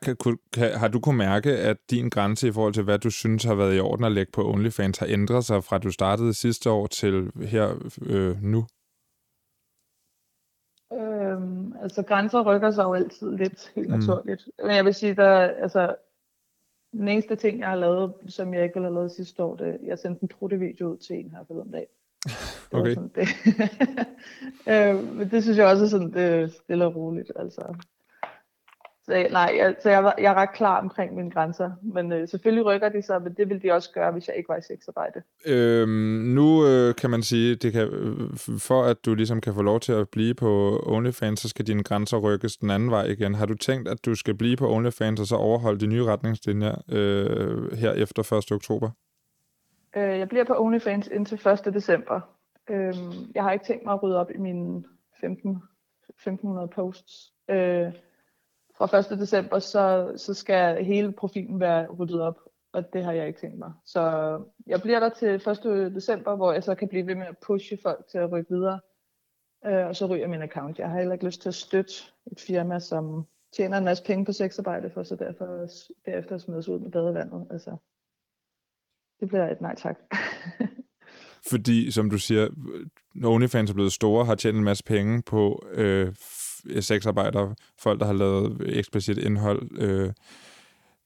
[0.01, 3.43] kan, kan, har du kunnet mærke, at din grænse i forhold til, hvad du synes
[3.43, 6.69] har været i orden at lægge på OnlyFans, har ændret sig fra du startede sidste
[6.69, 8.65] år til her øh, nu?
[11.33, 13.95] Øhm, altså grænser rykker sig jo altid lidt, helt mm.
[13.95, 14.49] naturligt.
[14.63, 15.95] Men jeg vil sige, der altså,
[16.91, 19.79] den eneste ting, jeg har lavet, som jeg ikke ville have lavet sidste år, det,
[19.83, 21.87] jeg sendte en trutte-video ud til en her forleden dag.
[22.71, 22.93] Det okay.
[22.93, 23.27] Sådan, det.
[24.71, 27.31] øh, men det synes jeg også er sådan, det stille og roligt.
[27.35, 27.75] Altså.
[29.05, 31.71] Så, nej, jeg, så jeg, jeg er ret klar omkring mine grænser.
[31.81, 34.49] Men øh, selvfølgelig rykker de sig, men det ville de også gøre, hvis jeg ikke
[34.49, 35.21] var i sexarbejde.
[35.45, 35.89] Øhm,
[36.37, 39.79] nu øh, kan man sige, det kan, øh, for at du ligesom kan få lov
[39.79, 43.35] til at blive på OnlyFans, så skal dine grænser rykkes den anden vej igen.
[43.35, 46.75] Har du tænkt, at du skal blive på OnlyFans og så overholde de nye retningslinjer
[46.89, 48.51] øh, her efter 1.
[48.51, 48.89] oktober?
[49.95, 51.73] Øh, jeg bliver på OnlyFans indtil 1.
[51.73, 52.21] december.
[52.69, 52.95] Øh,
[53.35, 54.83] jeg har ikke tænkt mig at rydde op i mine
[55.21, 55.61] 15,
[56.09, 57.33] 1500 posts.
[57.49, 57.91] Øh,
[58.77, 59.19] fra 1.
[59.19, 62.39] december, så, så skal hele profilen være ryddet op,
[62.73, 63.71] og det har jeg ikke tænkt mig.
[63.85, 64.01] Så
[64.67, 65.95] jeg bliver der til 1.
[65.95, 68.79] december, hvor jeg så kan blive ved med at pushe folk til at rykke videre,
[69.65, 70.79] øh, og så ryger min account.
[70.79, 71.93] Jeg har heller ikke lyst til at støtte
[72.31, 75.45] et firma, som tjener en masse penge på sexarbejde, for så derfor
[76.05, 77.47] derefter smides ud med badevandet.
[77.51, 77.77] Altså,
[79.19, 79.99] det bliver et nej tak.
[81.51, 82.49] Fordi, som du siger,
[83.15, 86.13] når OnlyFans er blevet store, har tjent en masse penge på øh,
[86.79, 89.81] sexarbejdere, folk, der har lavet eksplicit indhold.
[89.81, 90.09] Øh,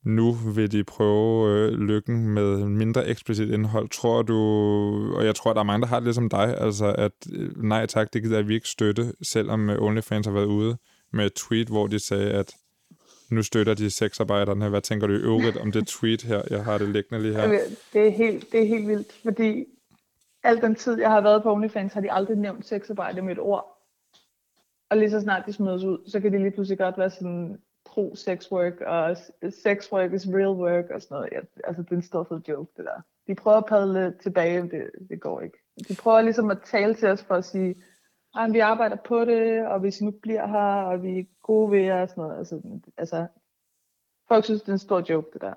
[0.04, 3.88] nu vil de prøve øh, lykken med mindre eksplicit indhold.
[3.88, 4.36] Tror du,
[5.16, 7.86] og jeg tror, der er mange, der har det ligesom dig, altså at øh, nej
[7.86, 10.76] tak, det gider vi ikke støtte, selvom øh, OnlyFans har været ude
[11.12, 12.54] med et tweet, hvor de sagde, at
[13.30, 14.68] nu støtter de sexarbejderne.
[14.68, 16.42] Hvad tænker du i øvrigt om det tweet her?
[16.50, 17.48] Jeg har det liggende lige her.
[17.92, 19.64] Det er helt, det er helt vildt, fordi
[20.42, 23.38] al den tid, jeg har været på OnlyFans, har de aldrig nævnt sexarbejde med et
[23.38, 23.77] ord.
[24.90, 27.58] Og lige så snart de smides ud, så kan de lige pludselig godt være sådan
[27.84, 29.16] pro sex work, og
[29.50, 31.28] sex work is real work, og sådan noget.
[31.32, 33.00] Ja, altså, det er en stor fed joke, det der.
[33.26, 35.58] De prøver at padle tilbage, men det, det går ikke.
[35.88, 37.74] De prøver ligesom at tale til os for at sige,
[38.36, 41.70] at vi arbejder på det, og hvis I nu bliver her, og vi er gode
[41.70, 42.38] ved jer, og sådan noget.
[42.38, 42.60] Altså,
[42.96, 43.26] altså,
[44.28, 45.54] folk synes, det er en stor joke, det der.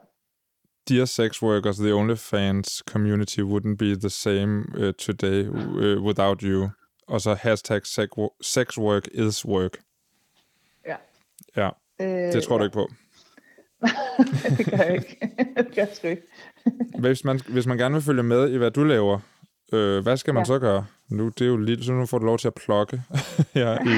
[0.89, 6.41] Dear sex workers, altså, the OnlyFans community wouldn't be the same uh, today uh, without
[6.41, 6.69] you
[7.11, 7.81] og så hashtag
[8.41, 9.77] sex work is work.
[10.87, 10.95] Ja.
[11.55, 11.69] Ja,
[12.01, 12.67] øh, det tror du ja.
[12.67, 12.87] ikke på.
[14.57, 15.17] det gør jeg ikke.
[15.57, 16.27] det gør jeg ikke.
[16.99, 19.19] hvis, man, hvis man gerne vil følge med i, hvad du laver,
[19.73, 20.45] øh, hvad skal man ja.
[20.45, 20.85] så gøre?
[21.09, 23.01] Nu, det er jo lige, så nu får du lov til at plukke
[23.55, 23.95] ja, i,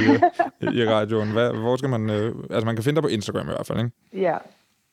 [0.63, 1.31] øh, i radioen.
[1.31, 2.09] Hvad, hvor skal man...
[2.09, 3.91] Øh, altså, man kan finde dig på Instagram i hvert fald, ikke?
[4.13, 4.37] Ja,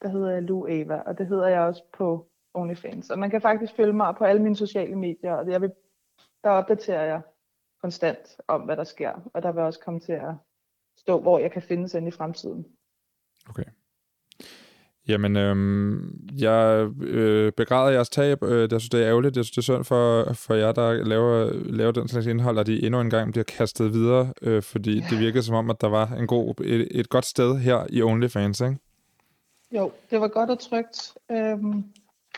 [0.03, 3.11] der hedder jeg Lu Eva, og det hedder jeg også på OnlyFans.
[3.11, 5.71] Og man kan faktisk følge mig på alle mine sociale medier, og jeg vil,
[6.45, 7.21] der opdaterer jeg
[7.83, 9.31] konstant om, hvad der sker.
[9.35, 10.35] Og der vil også komme til at
[10.97, 12.67] stå, hvor jeg kan finde sig i fremtiden.
[13.49, 13.65] Okay.
[15.09, 18.43] Jamen, øhm, jeg øh, begræder jeres tab.
[18.43, 19.37] Øh, jeg synes, det er ærgerligt.
[19.37, 22.67] Jeg synes, det er synd for, for jer, der laver, laver den slags indhold, at
[22.67, 25.07] de endnu en gang bliver kastet videre, øh, fordi ja.
[25.11, 28.03] det virkede som om, at der var en god, et, et godt sted her i
[28.03, 28.77] OnlyFans, ikke?
[29.73, 31.15] Jo, det var godt og trygt.
[31.31, 31.85] Øhm,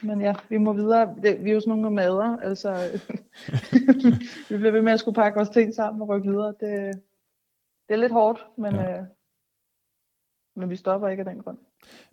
[0.03, 1.17] men ja, vi må videre.
[1.23, 3.01] Det, vi er jo sådan nogle mader, altså
[4.51, 6.55] vi bliver ved med at skulle pakke vores ting sammen og rykke videre.
[6.61, 7.03] Det,
[7.88, 8.99] det er lidt hårdt, men, ja.
[8.99, 9.05] øh,
[10.57, 11.59] men vi stopper ikke af den grund.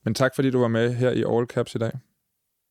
[0.03, 1.91] Men tak fordi du var med her i All Caps i dag.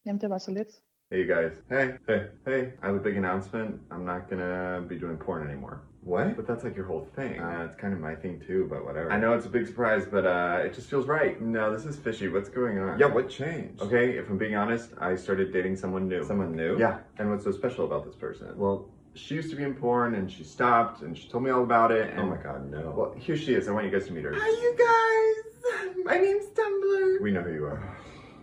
[0.07, 0.69] Jamen det var så lidt.
[1.13, 1.53] Hey guys.
[1.71, 2.63] Hey, hey, hey.
[2.67, 3.81] I have a big announcement.
[3.91, 5.79] I'm not gonna be doing porn anymore.
[6.03, 6.37] What?
[6.37, 7.39] But that's like your whole thing.
[7.41, 9.13] Uh, it's kind of my thing too, but whatever.
[9.13, 11.41] I know it's a big surprise, but uh, it just feels right.
[11.41, 12.29] No, this is fishy.
[12.29, 12.99] What's going on?
[12.99, 13.83] Yeah, what changed?
[13.83, 16.25] Okay, if I'm being honest, I started dating someone new.
[16.25, 16.79] Someone new?
[16.79, 16.99] Yeah.
[17.19, 18.57] And what's so special about this person?
[18.57, 21.63] Well, she used to be in porn and she stopped and she told me all
[21.65, 22.11] about it.
[22.11, 22.95] And, oh my god, no.
[22.97, 23.69] Well, here she is.
[23.69, 24.33] I want you guys to meet her.
[24.35, 26.05] Hi, you guys.
[26.05, 27.21] My name's Tumblr.
[27.21, 27.97] We know who you are.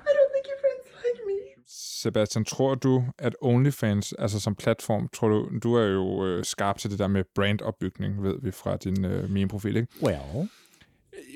[0.08, 1.55] I don't think your friends like me.
[1.76, 6.78] Sebastian, tror du, at OnlyFans, altså som platform, tror du, du er jo øh, skarp
[6.78, 9.88] til det der med brandopbygning, ved vi fra din øh, meme-profil, ikke?
[10.04, 10.50] Well.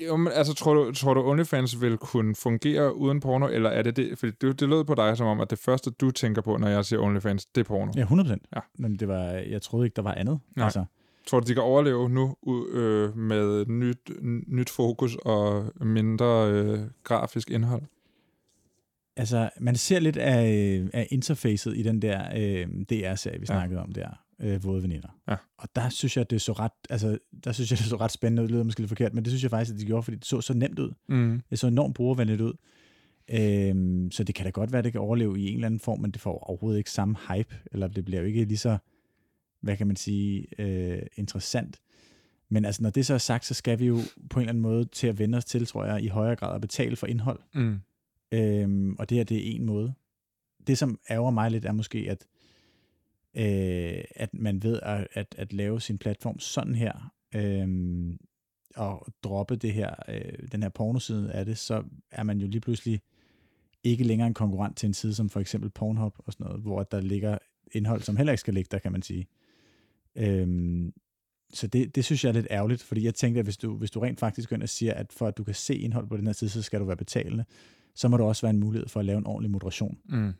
[0.06, 3.82] Jo, men altså, tror du, tror du, OnlyFans vil kunne fungere uden porno, eller er
[3.82, 4.18] det det?
[4.18, 6.68] For det, det lød på dig som om, at det første, du tænker på, når
[6.68, 7.92] jeg siger OnlyFans, det er porno.
[7.96, 8.36] Ja, 100%.
[8.56, 8.60] Ja.
[8.78, 10.40] Men det var, jeg troede ikke, der var andet.
[10.56, 10.64] Nej.
[10.64, 10.84] Altså.
[11.26, 12.36] Tror du, de kan overleve nu
[12.72, 14.10] øh, med nyt,
[14.46, 17.82] nyt fokus og mindre øh, grafisk indhold?
[19.16, 20.42] Altså, man ser lidt af,
[20.92, 23.84] af interfacet i den der øh, DR-serie, vi snakkede ja.
[23.84, 25.18] om der, øh, Våde Veninder.
[25.28, 25.36] Ja.
[25.58, 28.42] Og der synes jeg, det så ret, altså, der synes jeg, det så ret spændende
[28.42, 28.48] ud.
[28.48, 30.26] Det lyder måske lidt forkert, men det synes jeg faktisk, at de gjorde, fordi det
[30.26, 30.92] så så nemt ud.
[31.08, 31.42] Mm.
[31.50, 32.52] Det så enormt brugervenligt ud.
[33.32, 35.80] Øhm, så det kan da godt være, at det kan overleve i en eller anden
[35.80, 38.78] form, men det får overhovedet ikke samme hype, eller det bliver jo ikke lige så,
[39.60, 41.80] hvad kan man sige, øh, interessant.
[42.48, 43.98] Men altså, når det så er sagt, så skal vi jo
[44.30, 46.54] på en eller anden måde til at vende os til, tror jeg, i højere grad
[46.54, 47.40] at betale for indhold.
[47.54, 47.80] Mm.
[48.32, 49.94] Øhm, og det her, det er en måde.
[50.66, 52.26] Det, som ærger mig lidt, er måske, at,
[53.34, 57.68] øh, at man ved at, at, at lave sin platform sådan her, øh,
[58.76, 62.60] og droppe det her, øh, den her pornoside af det, så er man jo lige
[62.60, 63.00] pludselig
[63.84, 66.82] ikke længere en konkurrent til en side som for eksempel Pornhub og sådan noget, hvor
[66.82, 67.38] der ligger
[67.72, 69.26] indhold, som heller ikke skal ligge der, kan man sige.
[70.16, 70.92] Øhm,
[71.52, 73.90] så det, det synes jeg er lidt ærgerligt, fordi jeg tænkte, at hvis du, hvis
[73.90, 76.16] du rent faktisk går ind og siger, at for at du kan se indhold på
[76.16, 77.44] den her side, så skal du være betalende,
[78.00, 79.98] så må der også være en mulighed for at lave en ordentlig moderation.
[80.04, 80.32] Mm.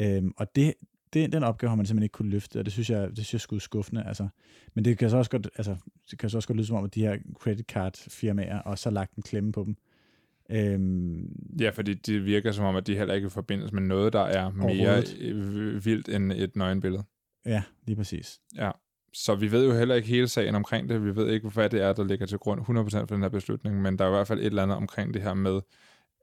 [0.00, 0.74] Øhm, og det,
[1.12, 3.32] det, den opgave har man simpelthen ikke kunne løfte, og det synes jeg, det synes
[3.32, 4.04] jeg skulle skuffende.
[4.06, 4.28] Altså.
[4.74, 5.76] Men det kan så også godt, altså,
[6.10, 8.88] det kan så også godt lyde som om, at de her credit card firmaer også
[8.88, 9.76] har lagt en klemme på dem.
[10.50, 14.20] Øhm, ja, fordi det virker som om, at de heller ikke forbindes med noget, der
[14.20, 15.02] er mere
[15.84, 17.04] vildt end et nøgenbillede.
[17.46, 18.40] Ja, lige præcis.
[18.56, 18.70] Ja,
[19.12, 21.04] så vi ved jo heller ikke hele sagen omkring det.
[21.04, 23.82] Vi ved ikke, hvad det er, der ligger til grund 100% for den her beslutning,
[23.82, 25.60] men der er i hvert fald et eller andet omkring det her med,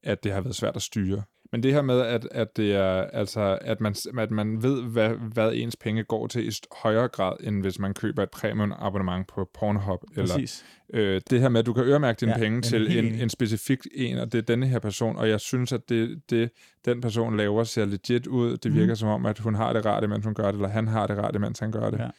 [0.04, 1.24] at det har været svært at styre.
[1.52, 5.10] Men det her med, at, at, det er, altså, at, man, at man ved, hvad,
[5.10, 9.28] hvad ens penge går til i højere grad, end hvis man køber et premium abonnement
[9.28, 10.04] på Pornhub.
[10.16, 10.66] Præcis.
[10.90, 13.30] Eller, øh, det her med, at du kan øremærke dine ja, penge til en, en
[13.30, 16.50] specifik en, og det er denne her person, og jeg synes, at det, det
[16.86, 18.58] den person laver ser legit ud.
[18.58, 18.96] Det virker mm.
[18.96, 21.18] som om, at hun har det rart, mens hun gør det, eller han har det
[21.18, 22.00] rart, mens han gør det.
[22.00, 22.10] Ja.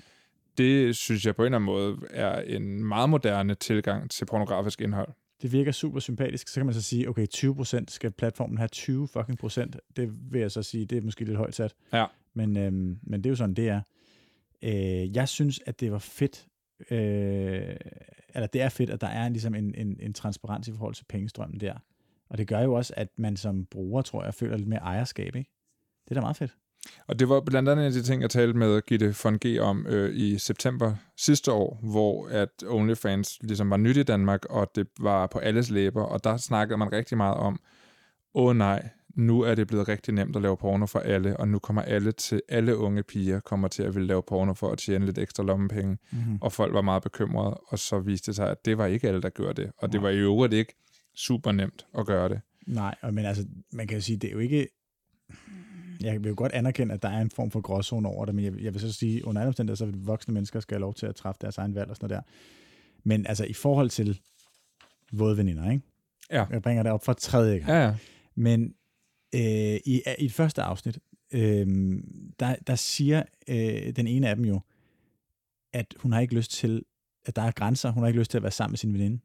[0.59, 4.81] Det synes jeg på en eller anden måde er en meget moderne tilgang til pornografisk
[4.81, 5.09] indhold
[5.43, 9.09] det virker super sympatisk, så kan man så sige, okay, 20% skal platformen have 20
[9.09, 9.77] fucking procent.
[9.97, 11.75] Det vil jeg så sige, det er måske lidt højt sat.
[11.93, 12.07] Ja.
[12.35, 13.81] Men, øhm, men det er jo sådan, det er.
[14.63, 16.47] Øh, jeg synes, at det var fedt,
[16.91, 17.77] øh,
[18.35, 20.95] eller det er fedt, at der er en, ligesom en, en, en transparens i forhold
[20.95, 21.75] til pengestrømmen der.
[22.29, 25.37] Og det gør jo også, at man som bruger, tror jeg, føler lidt mere ejerskab,
[25.37, 25.51] ikke?
[26.05, 26.57] Det er da meget fedt.
[27.07, 29.61] Og det var blandt andet en af de ting, jeg talte med Gitte von G
[29.61, 34.71] om øh, i september sidste år, hvor at OnlyFans ligesom var nyt i Danmark, og
[34.75, 37.61] det var på alles læber, og der snakkede man rigtig meget om,
[38.35, 41.59] åh nej, nu er det blevet rigtig nemt at lave porno for alle, og nu
[41.59, 45.07] kommer alle til alle unge piger kommer til at ville lave porno for at tjene
[45.07, 46.39] lidt ekstra lommepenge, mm-hmm.
[46.41, 49.23] og folk var meget bekymrede, og så viste det sig, at det var ikke alle,
[49.23, 50.75] der gjorde det, og det var i øvrigt ikke
[51.15, 52.41] super nemt at gøre det.
[52.67, 54.69] Nej, men altså, man kan jo sige, det er jo ikke
[56.01, 58.45] jeg vil jo godt anerkende, at der er en form for gråzone over det, men
[58.45, 60.95] jeg, jeg vil så sige, under alle omstændigheder, så vil voksne mennesker skal have lov
[60.95, 62.33] til at træffe deres egen valg og sådan noget der.
[63.05, 64.21] Men altså i forhold til
[65.13, 65.85] våde veninder, ikke?
[66.31, 66.45] Ja.
[66.51, 67.69] Jeg bringer det op for tredje gang.
[67.69, 67.95] Ja, ja.
[68.35, 68.75] Men
[69.35, 70.99] øh, i, i et første afsnit,
[71.33, 71.67] øh,
[72.41, 74.61] der, der siger øh, den ene af dem jo,
[75.73, 76.83] at hun har ikke lyst til,
[77.27, 79.21] at der er grænser, hun har ikke lyst til at være sammen med sin veninde.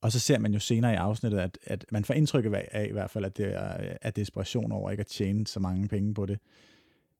[0.00, 2.92] Og så ser man jo senere i afsnittet, at, at man får indtryk af i
[2.92, 6.26] hvert fald, at det er, er desperation over ikke at tjene så mange penge på
[6.26, 6.38] det.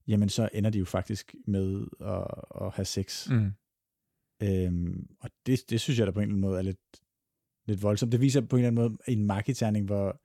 [0.09, 3.31] Jamen, så ender de jo faktisk med at, at have sex.
[3.31, 3.53] Mm.
[4.43, 7.01] Øhm, og det, det synes jeg da på en eller anden måde er lidt,
[7.67, 8.13] lidt voldsomt.
[8.13, 10.21] Det viser på en eller anden måde en markedterning, hvor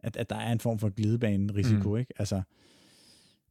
[0.00, 1.96] at, at der er en form for glidebane-risiko, mm.
[1.96, 2.12] ikke?
[2.18, 2.42] Altså,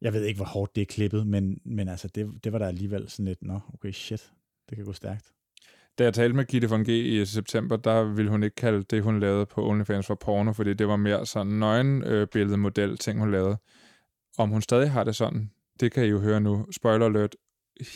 [0.00, 2.66] jeg ved ikke, hvor hårdt det er klippet, men, men altså, det, det var der
[2.66, 4.32] alligevel sådan lidt, nå, okay, shit,
[4.68, 5.34] det kan gå stærkt.
[5.98, 9.02] Da jeg talte med Gitte von G i september, der ville hun ikke kalde det,
[9.02, 13.18] hun lavede på OnlyFans for porno, fordi det var mere sådan nøgen øh, billedmodel ting,
[13.18, 13.58] hun lavede.
[14.38, 16.66] Om hun stadig har det sådan, det kan I jo høre nu.
[16.72, 17.36] Spoiler alert.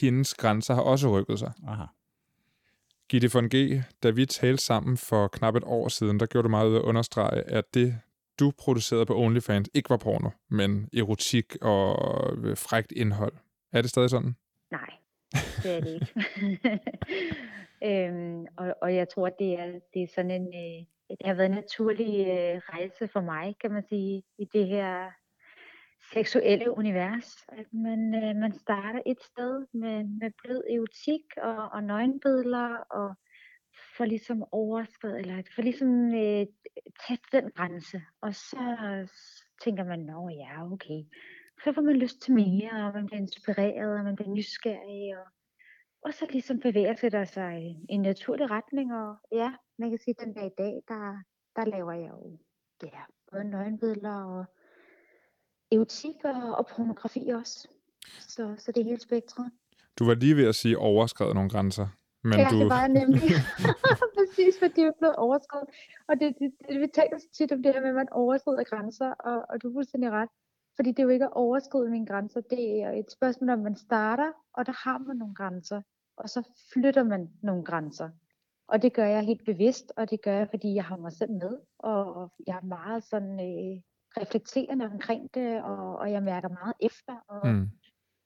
[0.00, 1.52] Hendes grænser har også rykket sig.
[1.68, 1.84] Aha.
[3.08, 6.48] Gitte von G, da vi talte sammen for knap et år siden, der gjorde du
[6.48, 7.98] meget ud at understrege, at det,
[8.40, 11.96] du producerede på OnlyFans, ikke var porno, men erotik og
[12.58, 13.32] frægt indhold.
[13.72, 14.36] Er det stadig sådan?
[14.70, 14.90] Nej,
[15.62, 16.12] det er det ikke.
[17.84, 21.46] Øhm, og, og jeg tror, det er, det er sådan en, øh, det har været
[21.46, 25.10] en naturlig øh, rejse for mig, kan man sige, i det her
[26.12, 27.30] seksuelle univers.
[27.48, 33.14] At man, øh, man starter et sted med, med blød erotik og, og nøgenbilleder, og
[33.96, 36.46] for ligesom overskrevet, eller for ligesom øh,
[37.06, 38.02] tæt den grænse.
[38.20, 38.58] Og så
[39.64, 41.02] tænker man, nå ja, okay.
[41.64, 45.26] Så får man lyst til mere, og man bliver inspireret, og man bliver nysgerrig, og
[46.04, 49.98] og så ligesom bevæger sig der sig i en naturlig retning, og ja, man kan
[49.98, 51.22] sige, at den dag i dag, der,
[51.56, 52.38] der laver jeg jo
[52.82, 54.44] ja, både nøgenbilleder og
[55.72, 57.68] erotik og, og pornografi også.
[58.20, 59.50] Så, så det er hele spektret.
[59.98, 61.88] Du var lige ved at sige overskrevet nogle grænser.
[62.24, 62.58] Men ja, du...
[62.58, 63.22] det var jeg nemlig.
[64.18, 65.68] Præcis, fordi er blevet overskrevet.
[66.08, 68.64] Og det, det, det, vi taler så tit om det her med, at man overskrider
[68.64, 70.28] grænser, og, og du er fuldstændig ret.
[70.76, 73.76] Fordi det er jo ikke at overskride mine grænser, det er et spørgsmål om, man
[73.76, 75.82] starter, og der har man nogle grænser
[76.16, 78.10] og så flytter man nogle grænser.
[78.68, 81.30] Og det gør jeg helt bevidst, og det gør jeg, fordi jeg har mig selv
[81.30, 83.82] med, og jeg er meget sådan øh,
[84.20, 87.66] reflekterende omkring det, og, og jeg mærker meget efter, og, mm.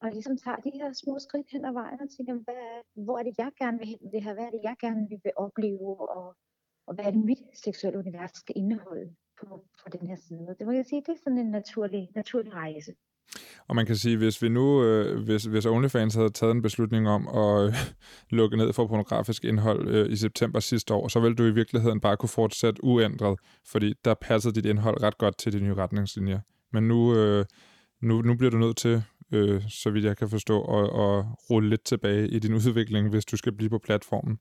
[0.01, 3.23] og ligesom tager de her små skridt hen ad vejen og tænker, hvad, hvor er
[3.23, 4.35] det, jeg gerne vil hen med det her?
[4.35, 6.11] Hvad er det, jeg gerne vil opleve?
[6.17, 6.37] Og,
[6.87, 10.55] og hvad er det, mit seksuelle univers skal indeholde på, på den her side?
[10.59, 12.95] Det må jeg sige, det er sådan en naturlig, naturlig rejse.
[13.69, 17.09] Og man kan sige, hvis vi nu, øh, hvis, hvis OnlyFans havde taget en beslutning
[17.09, 17.75] om at øh,
[18.39, 22.01] lukke ned for pornografisk indhold øh, i september sidste år, så ville du i virkeligheden
[22.01, 26.41] bare kunne fortsætte uændret, fordi der passede dit indhold ret godt til de nye retningslinjer.
[26.73, 27.45] Men nu, øh,
[28.03, 31.69] nu, nu bliver du nødt til, øh, så vidt jeg kan forstå, at, at rulle
[31.69, 34.39] lidt tilbage i din udvikling, hvis du skal blive på platformen.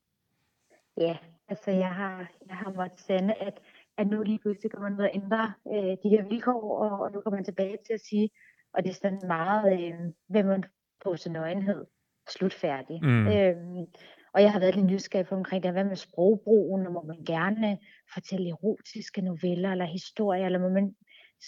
[0.97, 3.59] Ja, altså jeg har, jeg har måttet sende, at,
[3.97, 7.11] at nu lige pludselig kommer man ud at ændre øh, de her vilkår, og, og
[7.11, 8.29] nu kommer man tilbage til at sige,
[8.73, 9.93] og det er sådan meget, øh,
[10.27, 10.63] hvem man
[11.03, 11.85] på sin nøgenhed,
[12.29, 12.99] slutfærdig.
[13.03, 13.27] Mm.
[13.27, 13.85] Øhm,
[14.33, 17.23] og jeg har været lidt nysgerrig på omkring det, hvad med sprogbrugen, og må man
[17.25, 17.77] gerne
[18.13, 20.95] fortælle erotiske noveller eller historier, eller må man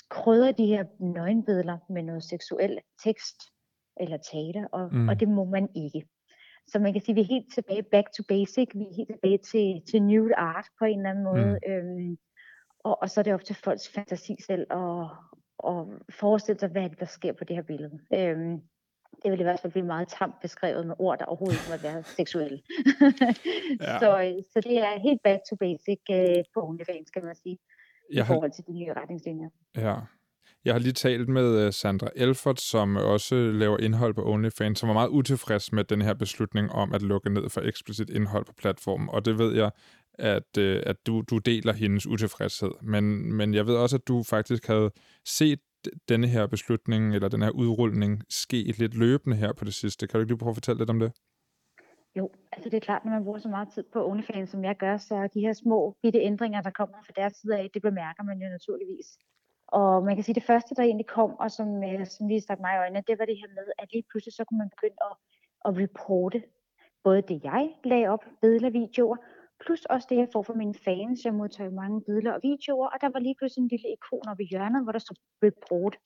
[0.09, 3.35] krydre de her nøgenbilleder med noget seksuel tekst
[3.99, 5.09] eller tale, og, mm.
[5.09, 6.07] og det må man ikke.
[6.67, 9.09] Så man kan sige, at vi er helt tilbage back to basic, vi er helt
[9.09, 11.59] tilbage til, til new art på en eller anden måde.
[11.67, 11.71] Mm.
[11.71, 12.17] Øhm,
[12.87, 15.05] og, og så er det op til folks fantasi selv at,
[15.71, 17.99] at forestille sig, hvad det, der sker på det her billede.
[18.13, 18.61] Øhm,
[19.23, 21.89] det vil i hvert fald blive meget tamt beskrevet med ord, der overhovedet ikke må
[21.89, 22.59] være seksuelle.
[23.81, 23.99] ja.
[23.99, 24.09] så,
[24.53, 27.57] så det er helt back to basic uh, på OnlyFans, kan man sige,
[28.13, 29.49] jeg i forhold til de nye retningslinjer.
[29.75, 29.95] Ja.
[30.65, 34.87] Jeg har lige talt med øh, Sandra Elfert, som også laver indhold på OnlyFans, som
[34.87, 38.53] var meget utilfreds med den her beslutning om at lukke ned for eksplicit indhold på
[38.57, 39.09] platformen.
[39.09, 39.71] Og det ved jeg,
[40.19, 42.71] at, øh, at du, du deler hendes utilfredshed.
[42.81, 44.91] Men, men jeg ved også, at du faktisk havde
[45.25, 45.59] set
[46.09, 50.07] denne her beslutning, eller den her udrulning, ske lidt løbende her på det sidste.
[50.07, 51.11] Kan du ikke lige prøve at fortælle lidt om det?
[52.17, 54.75] Jo, altså det er klart, når man bruger så meget tid på OnlyFans, som jeg
[54.77, 58.23] gør, så de her små bitte ændringer, der kommer fra deres side af, det bemærker
[58.23, 59.07] man jo naturligvis.
[59.67, 62.41] Og man kan sige, at det første, der egentlig kom, og som, øh, som lige
[62.41, 64.69] stak mig i øjnene, det var det her med, at lige pludselig så kunne man
[64.75, 65.15] begynde at,
[65.65, 66.39] at reporte
[67.03, 69.17] både det, jeg lagde op, billeder, videoer,
[69.65, 71.25] plus også det, jeg får fra mine fans.
[71.25, 74.43] Jeg modtager mange billeder og videoer, og der var lige pludselig en lille ikon oppe
[74.43, 75.97] i hjørnet, hvor der stod report.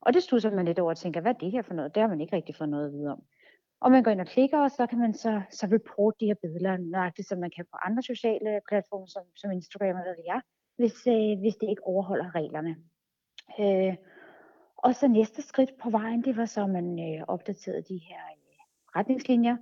[0.00, 1.94] Og det stod man lidt over og tænker, hvad er det her for noget?
[1.94, 3.22] Det har man ikke rigtig fået noget at vide om.
[3.80, 6.34] Og man går ind og klikker, og så kan man så, så report de her
[6.42, 10.40] billeder, nøjagtigt som man kan på andre sociale platforme, som, som Instagram eller hvad
[10.76, 12.76] hvis, øh, hvis det ikke overholder reglerne.
[13.60, 13.96] Øh,
[14.76, 18.22] og så næste skridt på vejen, det var så, at man øh, opdaterede de her
[18.36, 18.60] øh,
[18.96, 19.56] retningslinjer.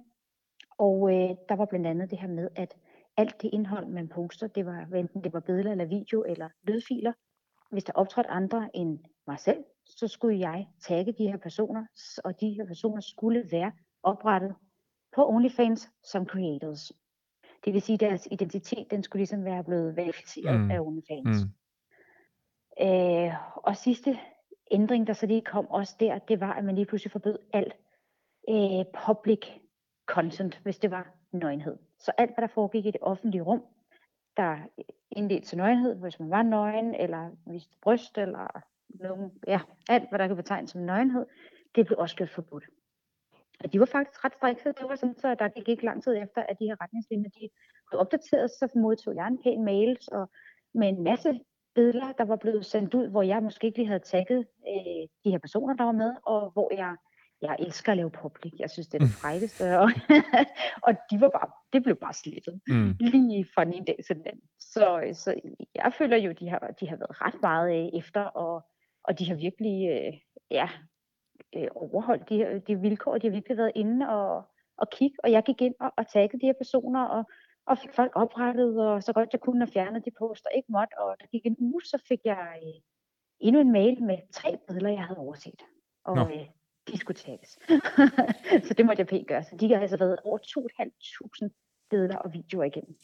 [0.79, 2.75] Og øh, der var blandt andet det her med, at
[3.17, 7.13] alt det indhold, man poster, det var enten det var billeder eller video eller lydfiler.
[7.71, 11.87] Hvis der optrådte andre end mig selv, så skulle jeg tagge de her personer,
[12.25, 13.73] og de her personer skulle være
[14.03, 14.55] oprettet
[15.15, 16.93] på OnlyFans som creators.
[17.65, 20.71] Det vil sige, at deres identitet, den skulle ligesom være blevet verificeret mm.
[20.71, 21.45] af OnlyFans.
[21.45, 22.87] Mm.
[22.87, 24.19] Øh, og sidste
[24.71, 27.75] ændring, der så lige kom også der, det var, at man lige pludselig forbød alt
[28.49, 29.41] øh, public
[30.07, 31.77] content, hvis det var nøgenhed.
[32.05, 33.63] Så alt, hvad der foregik i det offentlige rum,
[34.37, 34.57] der
[35.11, 40.19] indledte til nøgenhed, hvis man var nøgen, eller viste bryst, eller nogen, ja, alt, hvad
[40.19, 41.27] der kan betegnes som nøgenhed,
[41.75, 42.65] det blev også gjort forbudt.
[43.65, 44.69] Og de var faktisk ret strikse.
[44.69, 47.49] Det var sådan, så der gik ikke lang tid efter, at de her retningslinjer de
[47.91, 50.31] blev opdateret, så modtog jeg en pæn mails og
[50.75, 51.41] med en masse
[51.75, 55.31] billeder, der var blevet sendt ud, hvor jeg måske ikke lige havde tagget øh, de
[55.31, 56.97] her personer, der var med, og hvor jeg
[57.45, 58.53] jeg elsker at lave public.
[58.59, 59.21] Jeg synes, det er det mm.
[59.23, 59.79] frækkeste.
[59.79, 59.91] Og,
[60.87, 62.61] og de var bare, det blev bare slettet.
[62.69, 62.97] Mm.
[63.01, 64.49] Lige fra den ene dag til den anden.
[64.61, 65.41] Så, så
[65.75, 68.67] jeg føler jo, de har, de har været ret meget øh, efter, og,
[69.05, 70.13] og de har virkelig øh,
[70.51, 70.69] ja,
[71.57, 73.19] øh, overholdt de, her, de vilkår.
[73.19, 74.45] De har virkelig været inde og,
[74.79, 75.17] og kigge.
[75.25, 77.25] Og jeg gik ind og, og taggede de her personer, og,
[77.67, 80.99] og fik folk oprettet, og så godt jeg kunne, og fjernet de poster ikke måtte.
[80.99, 82.81] Og der gik en uge, så fik jeg øh,
[83.41, 85.63] endnu en mail med tre billeder, jeg havde overset.
[86.05, 86.23] Og Nå.
[86.23, 86.47] øh,
[86.93, 87.59] de skulle tages.
[88.67, 89.45] så det måtte jeg pænt gøre.
[89.45, 92.97] Så de har altså været over 2.500 billeder og videoer igennem.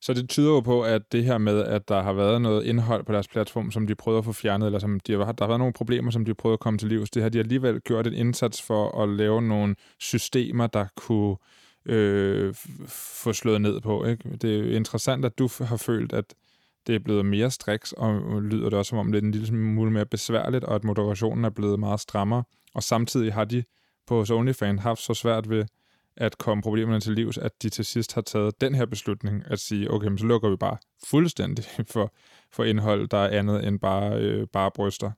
[0.00, 3.04] Så det tyder jo på, at det her med, at der har været noget indhold
[3.04, 5.48] på deres platform, som de prøver at få fjernet, eller som de har, der har
[5.48, 8.06] været nogle problemer, som de prøver at komme til livs, det har de alligevel gjort
[8.06, 11.36] en indsats for at lave nogle systemer, der kunne
[11.86, 12.54] øh,
[12.88, 14.04] få slået ned på.
[14.04, 14.36] Ikke?
[14.36, 16.34] Det er jo interessant, at du har følt, at
[16.86, 19.46] det er blevet mere striks, og lyder det også som om det er en lille
[19.46, 22.44] smule mere besværligt, og at moderationen er blevet meget strammere.
[22.74, 23.64] Og samtidig har de
[24.06, 25.64] på OnlyFans haft så svært ved
[26.16, 29.58] at komme problemerne til livs, at de til sidst har taget den her beslutning at
[29.58, 32.14] sige, okay, så lukker vi bare fuldstændig for,
[32.50, 35.10] for indhold, der er andet end bare, øh, bare bryster.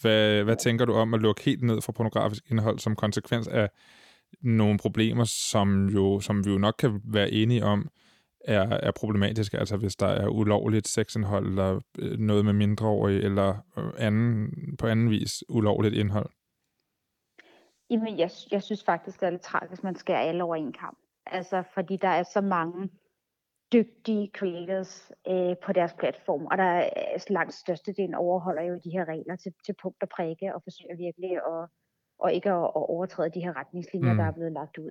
[0.00, 3.70] Hvad, hvad tænker du om at lukke helt ned for pornografisk indhold som konsekvens af
[4.40, 7.88] nogle problemer, som, jo, som vi jo nok kan være enige om,
[8.44, 13.54] er, er problematiske, altså hvis der er ulovligt sexindhold, eller øh, noget med mindreårige, eller
[13.78, 16.30] øh, anden, på anden vis ulovligt indhold?
[17.92, 20.72] Jamen, jeg, jeg synes faktisk, det er lidt tragisk, at man skærer alle over en
[20.72, 20.98] kamp.
[21.26, 22.90] Altså, fordi der er så mange
[23.72, 28.90] dygtige creators øh, på deres platform, og der er altså, langt størstedelen overholder jo de
[28.90, 31.68] her regler til, til punkt og prikke, og forsøger virkelig at,
[32.18, 34.18] og ikke at, at overtræde de her retningslinjer, mm.
[34.18, 34.90] der er blevet lagt ud.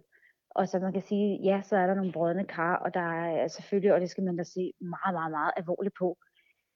[0.49, 3.47] Og så man kan sige, ja, så er der nogle brødne kar, og der er
[3.47, 6.17] selvfølgelig, og det skal man da se meget, meget, meget alvorligt på.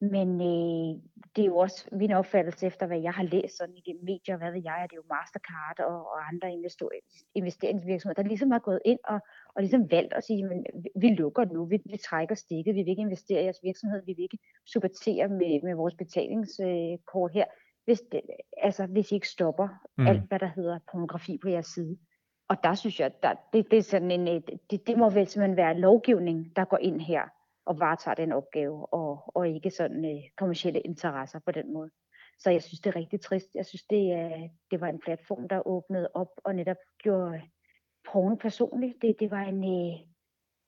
[0.02, 1.02] Men øh,
[1.36, 4.52] det er jo også min opfattelse efter, hvad jeg har læst sådan igennem medier, hvad
[4.52, 6.48] ved jeg, at det er jo Mastercard og, og andre
[7.36, 9.20] investeringsvirksomheder, der ligesom har gået ind og,
[9.56, 10.66] og ligesom valgt at sige, men
[10.96, 14.14] vi lukker nu, vi, vi trækker stikket, vi vil ikke investere i jeres virksomhed, vi
[14.14, 17.46] vil ikke supportere med, med vores betalingskort her,
[17.86, 18.22] hvis, det,
[18.58, 19.68] altså, hvis I ikke stopper
[19.98, 20.08] mm.
[20.08, 21.98] alt, hvad der hedder pornografi på jeres side.
[22.50, 25.58] Og der synes jeg, der, det, det, er sådan en, det, det må vel simpelthen
[25.58, 27.22] være lovgivning, der går ind her
[27.66, 31.90] og varetager den opgave, og, og ikke sådan øh, kommersielle interesser på den måde.
[32.40, 33.50] Så jeg synes, det er rigtig trist.
[33.56, 37.42] Jeg synes, det, er, det var en platform, der åbnede op og netop gjorde
[38.12, 39.02] porno personligt.
[39.02, 40.00] Det, det, var en, øh,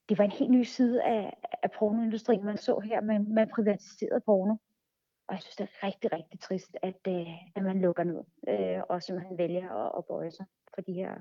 [0.10, 3.02] det var en helt ny side af, af pornoindustrien, man så her.
[3.02, 4.56] Man, man privatiserede porno.
[5.28, 8.82] Og jeg synes, det er rigtig, rigtig trist, at, øh, at man lukker ned, øh,
[8.90, 10.46] og simpelthen vælger at, at bøje sig
[10.76, 11.16] for de her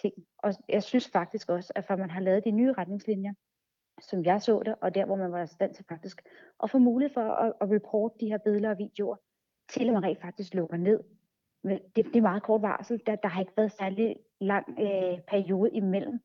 [0.00, 0.14] ting.
[0.38, 3.34] Og jeg synes faktisk også, at for man har lavet de nye retningslinjer,
[4.00, 6.22] som jeg så det, og der hvor man var i stand til faktisk
[6.62, 9.16] at få mulighed for at, at reporte de her billeder og videoer,
[9.72, 11.00] til at man rent faktisk lukker ned.
[11.64, 13.00] Men det, det er meget kort varsel.
[13.06, 16.20] Der, der har ikke været særlig lang øh, periode imellem,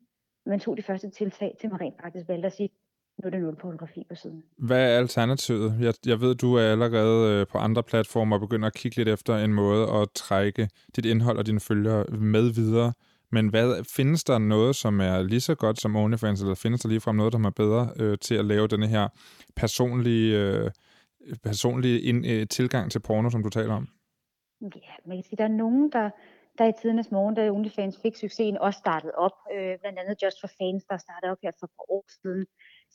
[0.45, 2.69] man tog de første tiltag, til man rent faktisk valgte at sige,
[3.17, 4.43] nu er det nul pornografi på siden.
[4.57, 5.77] Hvad er alternativet?
[5.79, 9.09] Jeg, jeg ved, du er allerede øh, på andre platformer og begynder at kigge lidt
[9.09, 12.93] efter en måde at trække dit indhold og dine følgere med videre.
[13.35, 16.89] Men hvad, findes der noget, som er lige så godt som OnlyFans, eller findes der
[16.89, 19.07] ligefrem noget, der er bedre øh, til at lave denne her
[19.55, 20.71] personlige, øh,
[21.43, 23.87] personlige ind, øh, tilgang til porno, som du taler om?
[24.61, 26.09] Ja, man kan sige, der er nogen, der,
[26.57, 29.37] der i tidernes morgen, da OnlyFans fik succesen, også startet op.
[29.53, 32.45] Øh, blandt andet Just for Fans, der startede op her for et par år siden,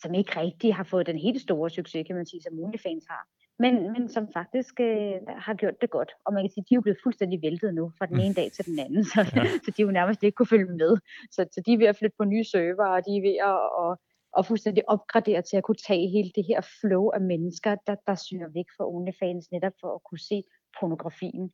[0.03, 3.23] som ikke rigtig har fået den helt store succes, kan man sige, som OnlyFans har
[3.63, 5.15] men, men som faktisk øh,
[5.47, 6.13] har gjort det godt.
[6.25, 8.53] Og man kan sige, de er jo blevet fuldstændig væltet nu, fra den ene dag
[8.53, 9.45] til den anden, så, ja.
[9.65, 10.97] så de jo nærmest ikke kunne følge med.
[11.31, 13.61] Så, så de er ved at flytte på nye server, og de er ved at,
[13.83, 13.93] at,
[14.39, 18.15] at fuldstændig opgradere til at kunne tage hele det her flow af mennesker, der, der
[18.15, 20.43] søger væk fra OnlyFans, netop for at kunne se
[20.81, 21.53] pornografien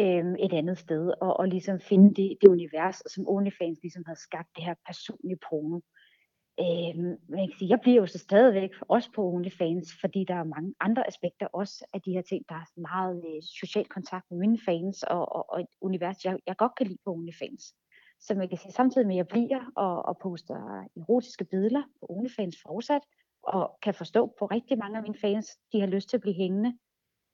[0.00, 4.14] øh, et andet sted, og, og ligesom finde det, det univers, som OnlyFans ligesom har
[4.14, 5.76] skabt, det her personlige porno.
[5.76, 6.05] Øh,
[6.60, 10.44] Øhm, man kan sige, jeg bliver jo så stadigvæk også på OnlyFans, fordi der er
[10.44, 12.44] mange andre aspekter også af de her ting.
[12.48, 16.38] Der er meget øh, social kontakt med mine fans og, og, og et univers, jeg,
[16.46, 17.74] jeg godt kan lide på OnlyFans.
[18.20, 22.06] Så man kan sige, samtidig med at jeg bliver og, og poster erotiske billeder på
[22.10, 23.02] OnlyFans fortsat,
[23.42, 26.34] og kan forstå på rigtig mange af mine fans, de har lyst til at blive
[26.34, 26.78] hængende,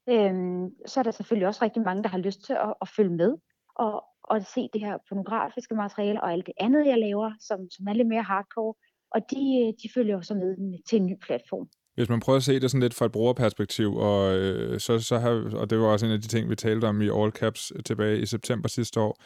[0.09, 3.15] øhm, så er der selvfølgelig også rigtig mange, der har lyst til at, at følge
[3.15, 3.37] med
[3.75, 7.87] og, og se det her pornografiske materiale og alt det andet, jeg laver, som, som
[7.87, 8.73] er lidt mere hardcore,
[9.13, 11.67] og de, de følger så med til en ny platform.
[11.95, 15.17] Hvis man prøver at se det sådan lidt fra et brugerperspektiv, og, øh, så, så
[15.17, 17.73] har, og det var også en af de ting, vi talte om i All Caps
[17.85, 19.17] tilbage i september sidste år,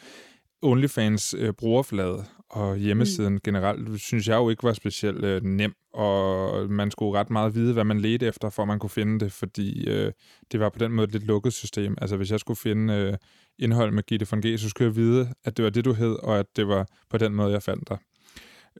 [0.62, 3.40] OnlyFans øh, brugerflade og hjemmesiden mm.
[3.44, 7.72] generelt, synes jeg jo ikke var specielt øh, nem, og man skulle ret meget vide,
[7.72, 10.12] hvad man ledte efter, for at man kunne finde det, fordi øh,
[10.52, 11.94] det var på den måde et lidt lukket system.
[12.00, 13.14] Altså hvis jeg skulle finde øh,
[13.58, 16.16] indhold med Gitte von G, så skulle jeg vide, at det var det, du hed,
[16.22, 17.98] og at det var på den måde, jeg fandt dig.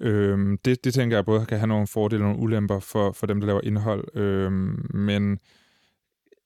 [0.01, 3.27] Øhm, det, det tænker jeg både kan have nogle fordele og nogle ulemper for, for
[3.27, 4.17] dem, der laver indhold.
[4.17, 5.39] Øhm, men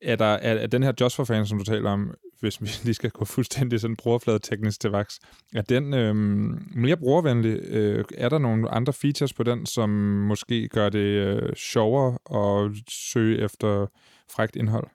[0.03, 2.67] er, der, er, er den her Just for Fans, som du taler om, hvis vi
[2.85, 5.21] lige skal gå fuldstændig sådan brugerflade teknisk til vaks,
[5.55, 7.61] er den øhm, mere brugervenlig?
[7.65, 9.91] Øh, er der nogle andre features på den, som
[10.29, 13.87] måske gør det øh, sjovere at søge efter
[14.31, 14.87] frægt indhold?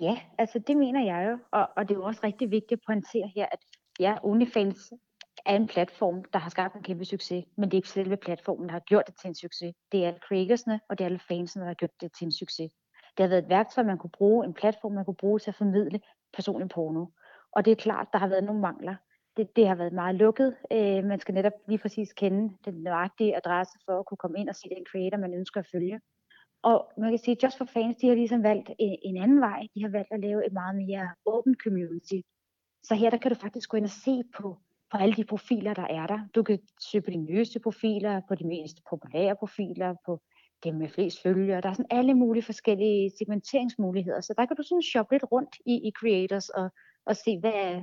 [0.00, 2.84] Ja, altså det mener jeg jo, og, og det er jo også rigtig vigtigt at
[2.86, 3.58] pointere her, at
[4.00, 4.92] ja, OnlyFans
[5.46, 8.66] er en platform, der har skabt en kæmpe succes, men det er ikke selve platformen,
[8.66, 9.74] der har gjort det til en succes.
[9.92, 12.32] Det er alle creatorsne, og det er alle fansene, der har gjort det til en
[12.32, 12.72] succes.
[13.16, 15.54] Det har været et værktøj, man kunne bruge, en platform, man kunne bruge til at
[15.54, 16.00] formidle
[16.32, 17.06] personlig porno.
[17.52, 18.96] Og det er klart, der har været nogle mangler.
[19.36, 20.56] Det, det har været meget lukket.
[20.72, 24.48] Øh, man skal netop lige præcis kende den nøjagtige adresse for at kunne komme ind
[24.48, 26.00] og se den creator, man ønsker at følge.
[26.62, 29.40] Og man kan sige, at Just for Fans, de har ligesom valgt en, en anden
[29.40, 29.66] vej.
[29.74, 32.20] De har valgt at lave et meget mere åbent community.
[32.82, 34.58] Så her der kan du faktisk gå ind og se på
[34.96, 36.20] på alle de profiler, der er der.
[36.34, 40.20] Du kan søge på de nyeste profiler, på de mest populære profiler, på
[40.64, 41.60] dem med flest følgere.
[41.60, 45.56] Der er sådan alle mulige forskellige segmenteringsmuligheder, så der kan du sådan shoppe lidt rundt
[45.66, 46.70] i, i creators og,
[47.06, 47.82] og se, hvad,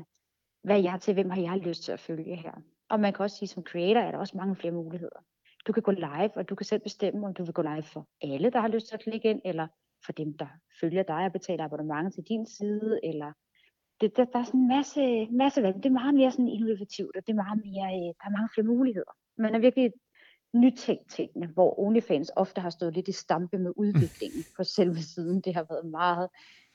[0.63, 2.51] hvad er til, hvem har jeg lyst til at følge her.
[2.89, 5.19] Og man kan også sige, som creator er der også mange flere muligheder.
[5.67, 8.07] Du kan gå live, og du kan selv bestemme, om du vil gå live for
[8.21, 9.67] alle, der har lyst til at klikke ind, eller
[10.05, 10.47] for dem, der
[10.81, 13.31] følger dig og betaler abonnement til din side, eller
[14.03, 15.75] det, der, der er sådan en masse, masse valg.
[15.75, 18.49] Det er meget mere sådan innovativt, og det er meget mere, øh, der er mange
[18.53, 19.11] flere muligheder.
[19.37, 19.91] man har virkelig
[20.53, 25.41] nytænkt tingene, hvor OnlyFans ofte har stået lidt i stampe med udviklingen på selve siden.
[25.41, 26.29] Det har været meget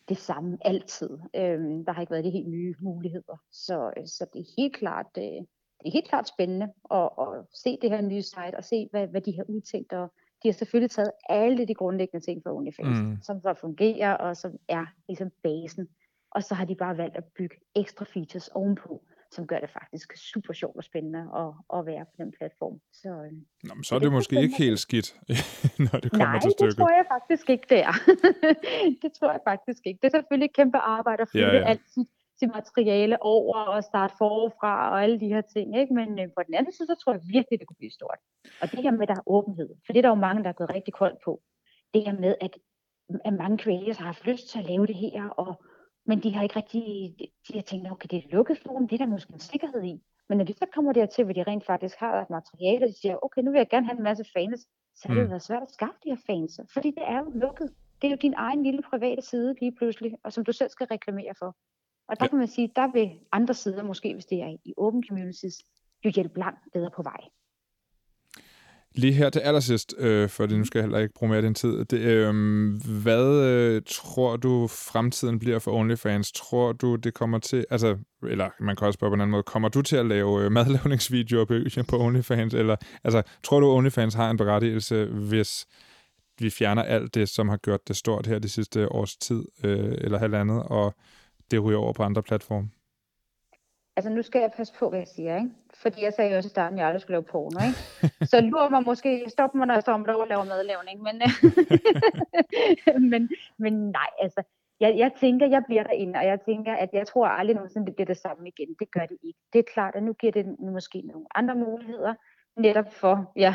[0.09, 1.11] det samme altid.
[1.37, 3.37] Øhm, der har ikke været de helt nye muligheder.
[3.53, 5.41] Så, så det er helt klart, øh,
[5.79, 9.07] det er helt klart spændende at, at se det her nye site og se, hvad,
[9.07, 9.93] hvad de har udtænkt.
[9.93, 10.13] Og
[10.43, 13.17] de har selvfølgelig taget alle de grundlæggende ting for OnlyFans, mm.
[13.23, 15.89] som så fungerer og som er ligesom basen.
[16.31, 20.17] Og så har de bare valgt at bygge ekstra features ovenpå som gør det faktisk
[20.17, 22.81] super sjovt og spændende at, at være på den platform.
[22.93, 23.33] Så, øh,
[23.69, 25.09] Nå, men så er det, det måske ikke helt skidt,
[25.87, 26.79] når det kommer Nej, til stykket.
[26.79, 27.95] Nej, det tror jeg faktisk ikke, det er.
[29.03, 29.99] det tror jeg faktisk ikke.
[30.03, 31.71] Det er selvfølgelig et kæmpe arbejde at flytte ja, ja.
[31.73, 32.09] alt sit,
[32.41, 35.67] sit materiale over og starte forfra og alle de her ting.
[35.81, 35.95] Ikke?
[35.95, 38.19] Men øh, på den anden side, så tror jeg virkelig, det kunne blive stort.
[38.63, 40.49] Og det her med, at der er åbenhed, for det er der jo mange, der
[40.49, 41.33] er gået rigtig koldt på.
[41.95, 42.53] Det her med, at,
[43.25, 45.51] at mange creators har haft lyst til at lave det her, og
[46.09, 46.83] men de har ikke rigtig,
[47.49, 49.83] de har tænkt, okay, det er et lukket forum, det er der måske en sikkerhed
[49.85, 50.03] i.
[50.29, 53.01] Men når de så kommer dertil, hvor de rent faktisk har et materiale, og de
[53.01, 54.61] siger, okay, nu vil jeg gerne have en masse fans,
[54.95, 55.31] så er det mm.
[55.31, 56.61] været svært at skaffe de her fans.
[56.73, 57.75] Fordi det er jo lukket.
[58.03, 60.87] Det er jo din egen lille private side lige pludselig, og som du selv skal
[60.87, 61.57] reklamere for.
[62.09, 65.05] Og der kan man sige, der vil andre sider, måske hvis det er i open
[65.09, 65.57] communities,
[66.05, 67.21] jo hjælpe langt bedre på vej.
[68.99, 71.55] Lige her til allersidst, øh, for nu skal jeg heller ikke bruge mere af din
[71.55, 71.85] tid.
[71.85, 72.35] Det, øh,
[73.03, 76.33] hvad øh, tror du fremtiden bliver for OnlyFans?
[76.33, 77.65] Tror du, det kommer til...
[77.71, 79.43] Altså, eller man kan også spørge på en anden måde.
[79.43, 81.55] Kommer du til at lave øh, madlavningsvideoer på,
[81.89, 82.55] på OnlyFans?
[82.55, 85.67] Eller, altså, tror du, OnlyFans har en berettigelse, hvis
[86.39, 89.95] vi fjerner alt det, som har gjort det stort her de sidste års tid, øh,
[89.99, 90.95] eller halvandet, og
[91.51, 92.69] det ryger over på andre platforme?
[93.99, 95.51] Altså nu skal jeg passe på, hvad jeg siger, ikke?
[95.83, 97.81] Fordi jeg sagde jo også i starten, at jeg aldrig skulle lave porno, ikke?
[98.31, 101.17] Så lurer mig måske, stop mig, når jeg står om lov at lave madlavning, men,
[103.13, 103.23] men,
[103.59, 104.43] men nej, altså,
[104.81, 107.95] jeg, jeg tænker, jeg bliver derinde, og jeg tænker, at jeg tror aldrig nogensinde, det
[107.95, 108.69] bliver det samme igen.
[108.79, 109.41] Det gør det ikke.
[109.53, 112.15] Det er klart, at nu giver det måske nogle andre muligheder,
[112.57, 113.55] netop for ja,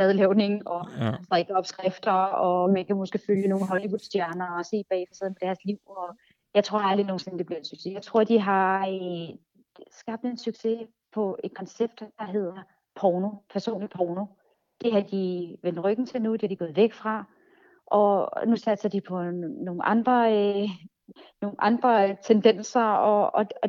[0.00, 1.12] madlavning og ja.
[1.24, 6.18] strikkeopskrifter, og man kan måske følge nogle Hollywood-stjerner og se bag for deres liv, og
[6.54, 7.92] jeg tror aldrig nogensinde, det bliver en succes.
[7.94, 8.86] Jeg tror, de har
[9.90, 12.62] skabt en succes på et koncept, der hedder
[12.94, 14.26] porno, personlig porno.
[14.80, 17.24] Det har de vendt ryggen til nu, det er de gået væk fra.
[17.86, 19.22] Og nu satser de på
[19.64, 20.68] nogle andre, øh,
[21.42, 23.68] nogle andre tendenser, og, og, og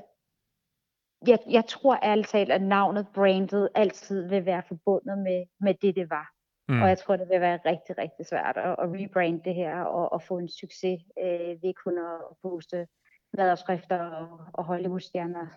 [1.28, 5.96] jeg, jeg tror ærligt talt, at navnet, brandet, altid vil være forbundet med, med det,
[5.96, 6.34] det var.
[6.70, 6.82] Mm.
[6.82, 10.12] Og jeg tror, det vil være rigtig, rigtig svært at, at rebrande det her og,
[10.12, 12.88] og få en succes øh, ved kun at booste
[13.34, 15.48] madopskrifter og, og Hollywood-stjerner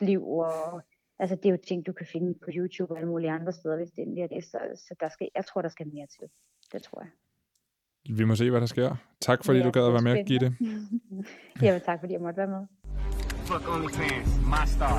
[0.00, 0.82] liv, og
[1.18, 3.76] altså, det er jo ting, du kan finde på YouTube og alle mulige andre steder,
[3.76, 4.44] hvis det er det.
[4.44, 6.28] Så, så der skal, jeg tror, der skal mere til.
[6.72, 7.10] Det tror jeg.
[8.16, 8.96] Vi må se, hvad der sker.
[9.20, 10.56] Tak fordi ja, du gad at være med, Gitte.
[11.66, 12.66] ja, tak fordi jeg måtte være med.
[13.48, 14.96] Fuck OnlyFans, my star.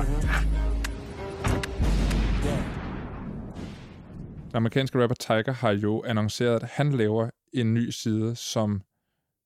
[4.52, 8.82] Den amerikanske rapper Tiger har jo annonceret, at han laver en ny side, som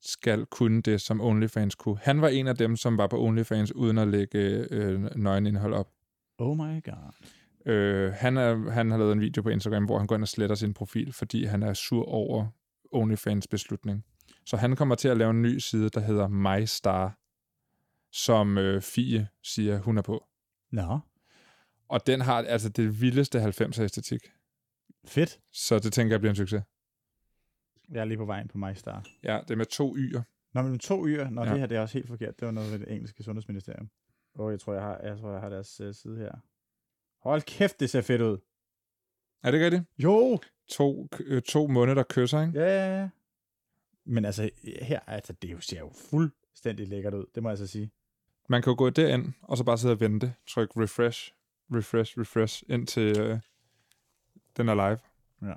[0.01, 1.99] skal kunne det, som OnlyFans kunne.
[2.03, 4.38] Han var en af dem, som var på OnlyFans, uden at lægge
[4.70, 5.90] øh, nøgenindhold op.
[6.38, 7.12] Oh my god.
[7.66, 10.28] Øh, han, er, han har lavet en video på Instagram, hvor han går ind og
[10.28, 12.47] sletter sin profil, fordi han er sur over
[12.92, 14.05] OnlyFans beslutning.
[14.47, 17.18] Så han kommer til at lave en ny side, der hedder MyStar,
[18.12, 20.24] som øh, Fie siger, hun er på.
[20.72, 20.99] Nå.
[21.88, 24.20] Og den har altså det vildeste 90'er æstetik.
[25.07, 25.38] Fedt.
[25.53, 26.62] Så det tænker jeg bliver en succes.
[27.93, 29.07] Jeg er lige på vejen på MyStar.
[29.22, 30.22] Ja, det er med to y'er.
[30.55, 31.28] Nå, men to y'er?
[31.28, 31.51] Nå, ja.
[31.51, 32.41] det her det er også helt forkert.
[32.41, 33.91] Det var noget ved det engelske sundhedsministerium.
[34.34, 36.32] Åh, oh, jeg tror, jeg har, jeg tror, jeg har deres uh, side her.
[37.22, 38.39] Hold kæft, det ser fedt ud.
[39.43, 39.84] Er det rigtigt?
[39.99, 40.39] Jo!
[40.68, 42.61] To, øh, to måneder, der kysser, ikke?
[42.61, 43.09] Ja, ja, ja.
[44.05, 44.51] Men altså,
[44.82, 47.91] her, altså, det ser jo fuldstændig lækkert ud, det må jeg så sige.
[48.49, 50.34] Man kan jo gå derind, og så bare sidde og vente.
[50.49, 51.32] Tryk refresh,
[51.74, 53.39] refresh, refresh, indtil øh,
[54.57, 54.99] den er live.
[55.51, 55.55] Ja.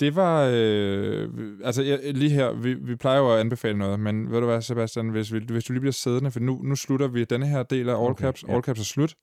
[0.00, 1.28] Det var, øh,
[1.64, 4.62] altså jeg, lige her, vi, vi plejer jo at anbefale noget, men ved du hvad,
[4.62, 7.62] Sebastian, hvis, vi, hvis du lige bliver siddende, for nu, nu slutter vi denne her
[7.62, 8.44] del af All okay, Caps.
[8.48, 8.54] Ja.
[8.54, 9.14] All Caps er slut.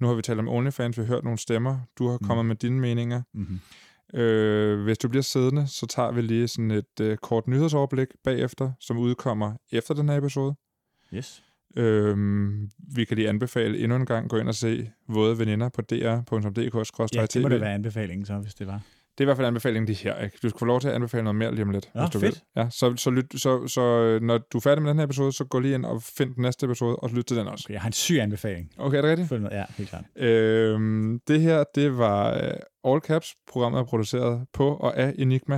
[0.00, 1.78] Nu har vi talt om OnlyFans, vi har hørt nogle stemmer.
[1.98, 2.48] Du har kommet mm.
[2.48, 3.22] med dine meninger.
[3.34, 3.60] Mm-hmm.
[4.20, 8.72] Øh, hvis du bliver siddende, så tager vi lige sådan et øh, kort nyhedsoverblik bagefter,
[8.80, 10.54] som udkommer efter den her episode.
[11.14, 11.42] Yes.
[11.76, 15.82] Øhm, vi kan lige anbefale endnu en gang, gå ind og se Våde Veninder på
[15.82, 17.14] dr.dk.
[17.14, 18.82] Ja, det må det være anbefalingen så, hvis det var.
[19.18, 20.20] Det er i hvert fald anbefalingen, det her.
[20.20, 20.38] Ikke?
[20.42, 22.20] Du skal få lov til at anbefale noget mere lige om lidt, ja, hvis du
[22.20, 22.34] fedt.
[22.34, 22.62] vil.
[22.62, 25.32] Ja, så, så, lyt, så, så øh, når du er færdig med den her episode,
[25.32, 27.64] så gå lige ind og find den næste episode, og lyt til den også.
[27.66, 28.70] Okay, jeg har en syg anbefaling.
[28.78, 29.52] Okay, er det rigtigt?
[29.52, 30.04] Ja, helt klart.
[30.16, 32.50] Øhm, det her, det var
[32.84, 33.34] uh, All Caps.
[33.50, 35.56] Programmet er produceret på og af Enigma.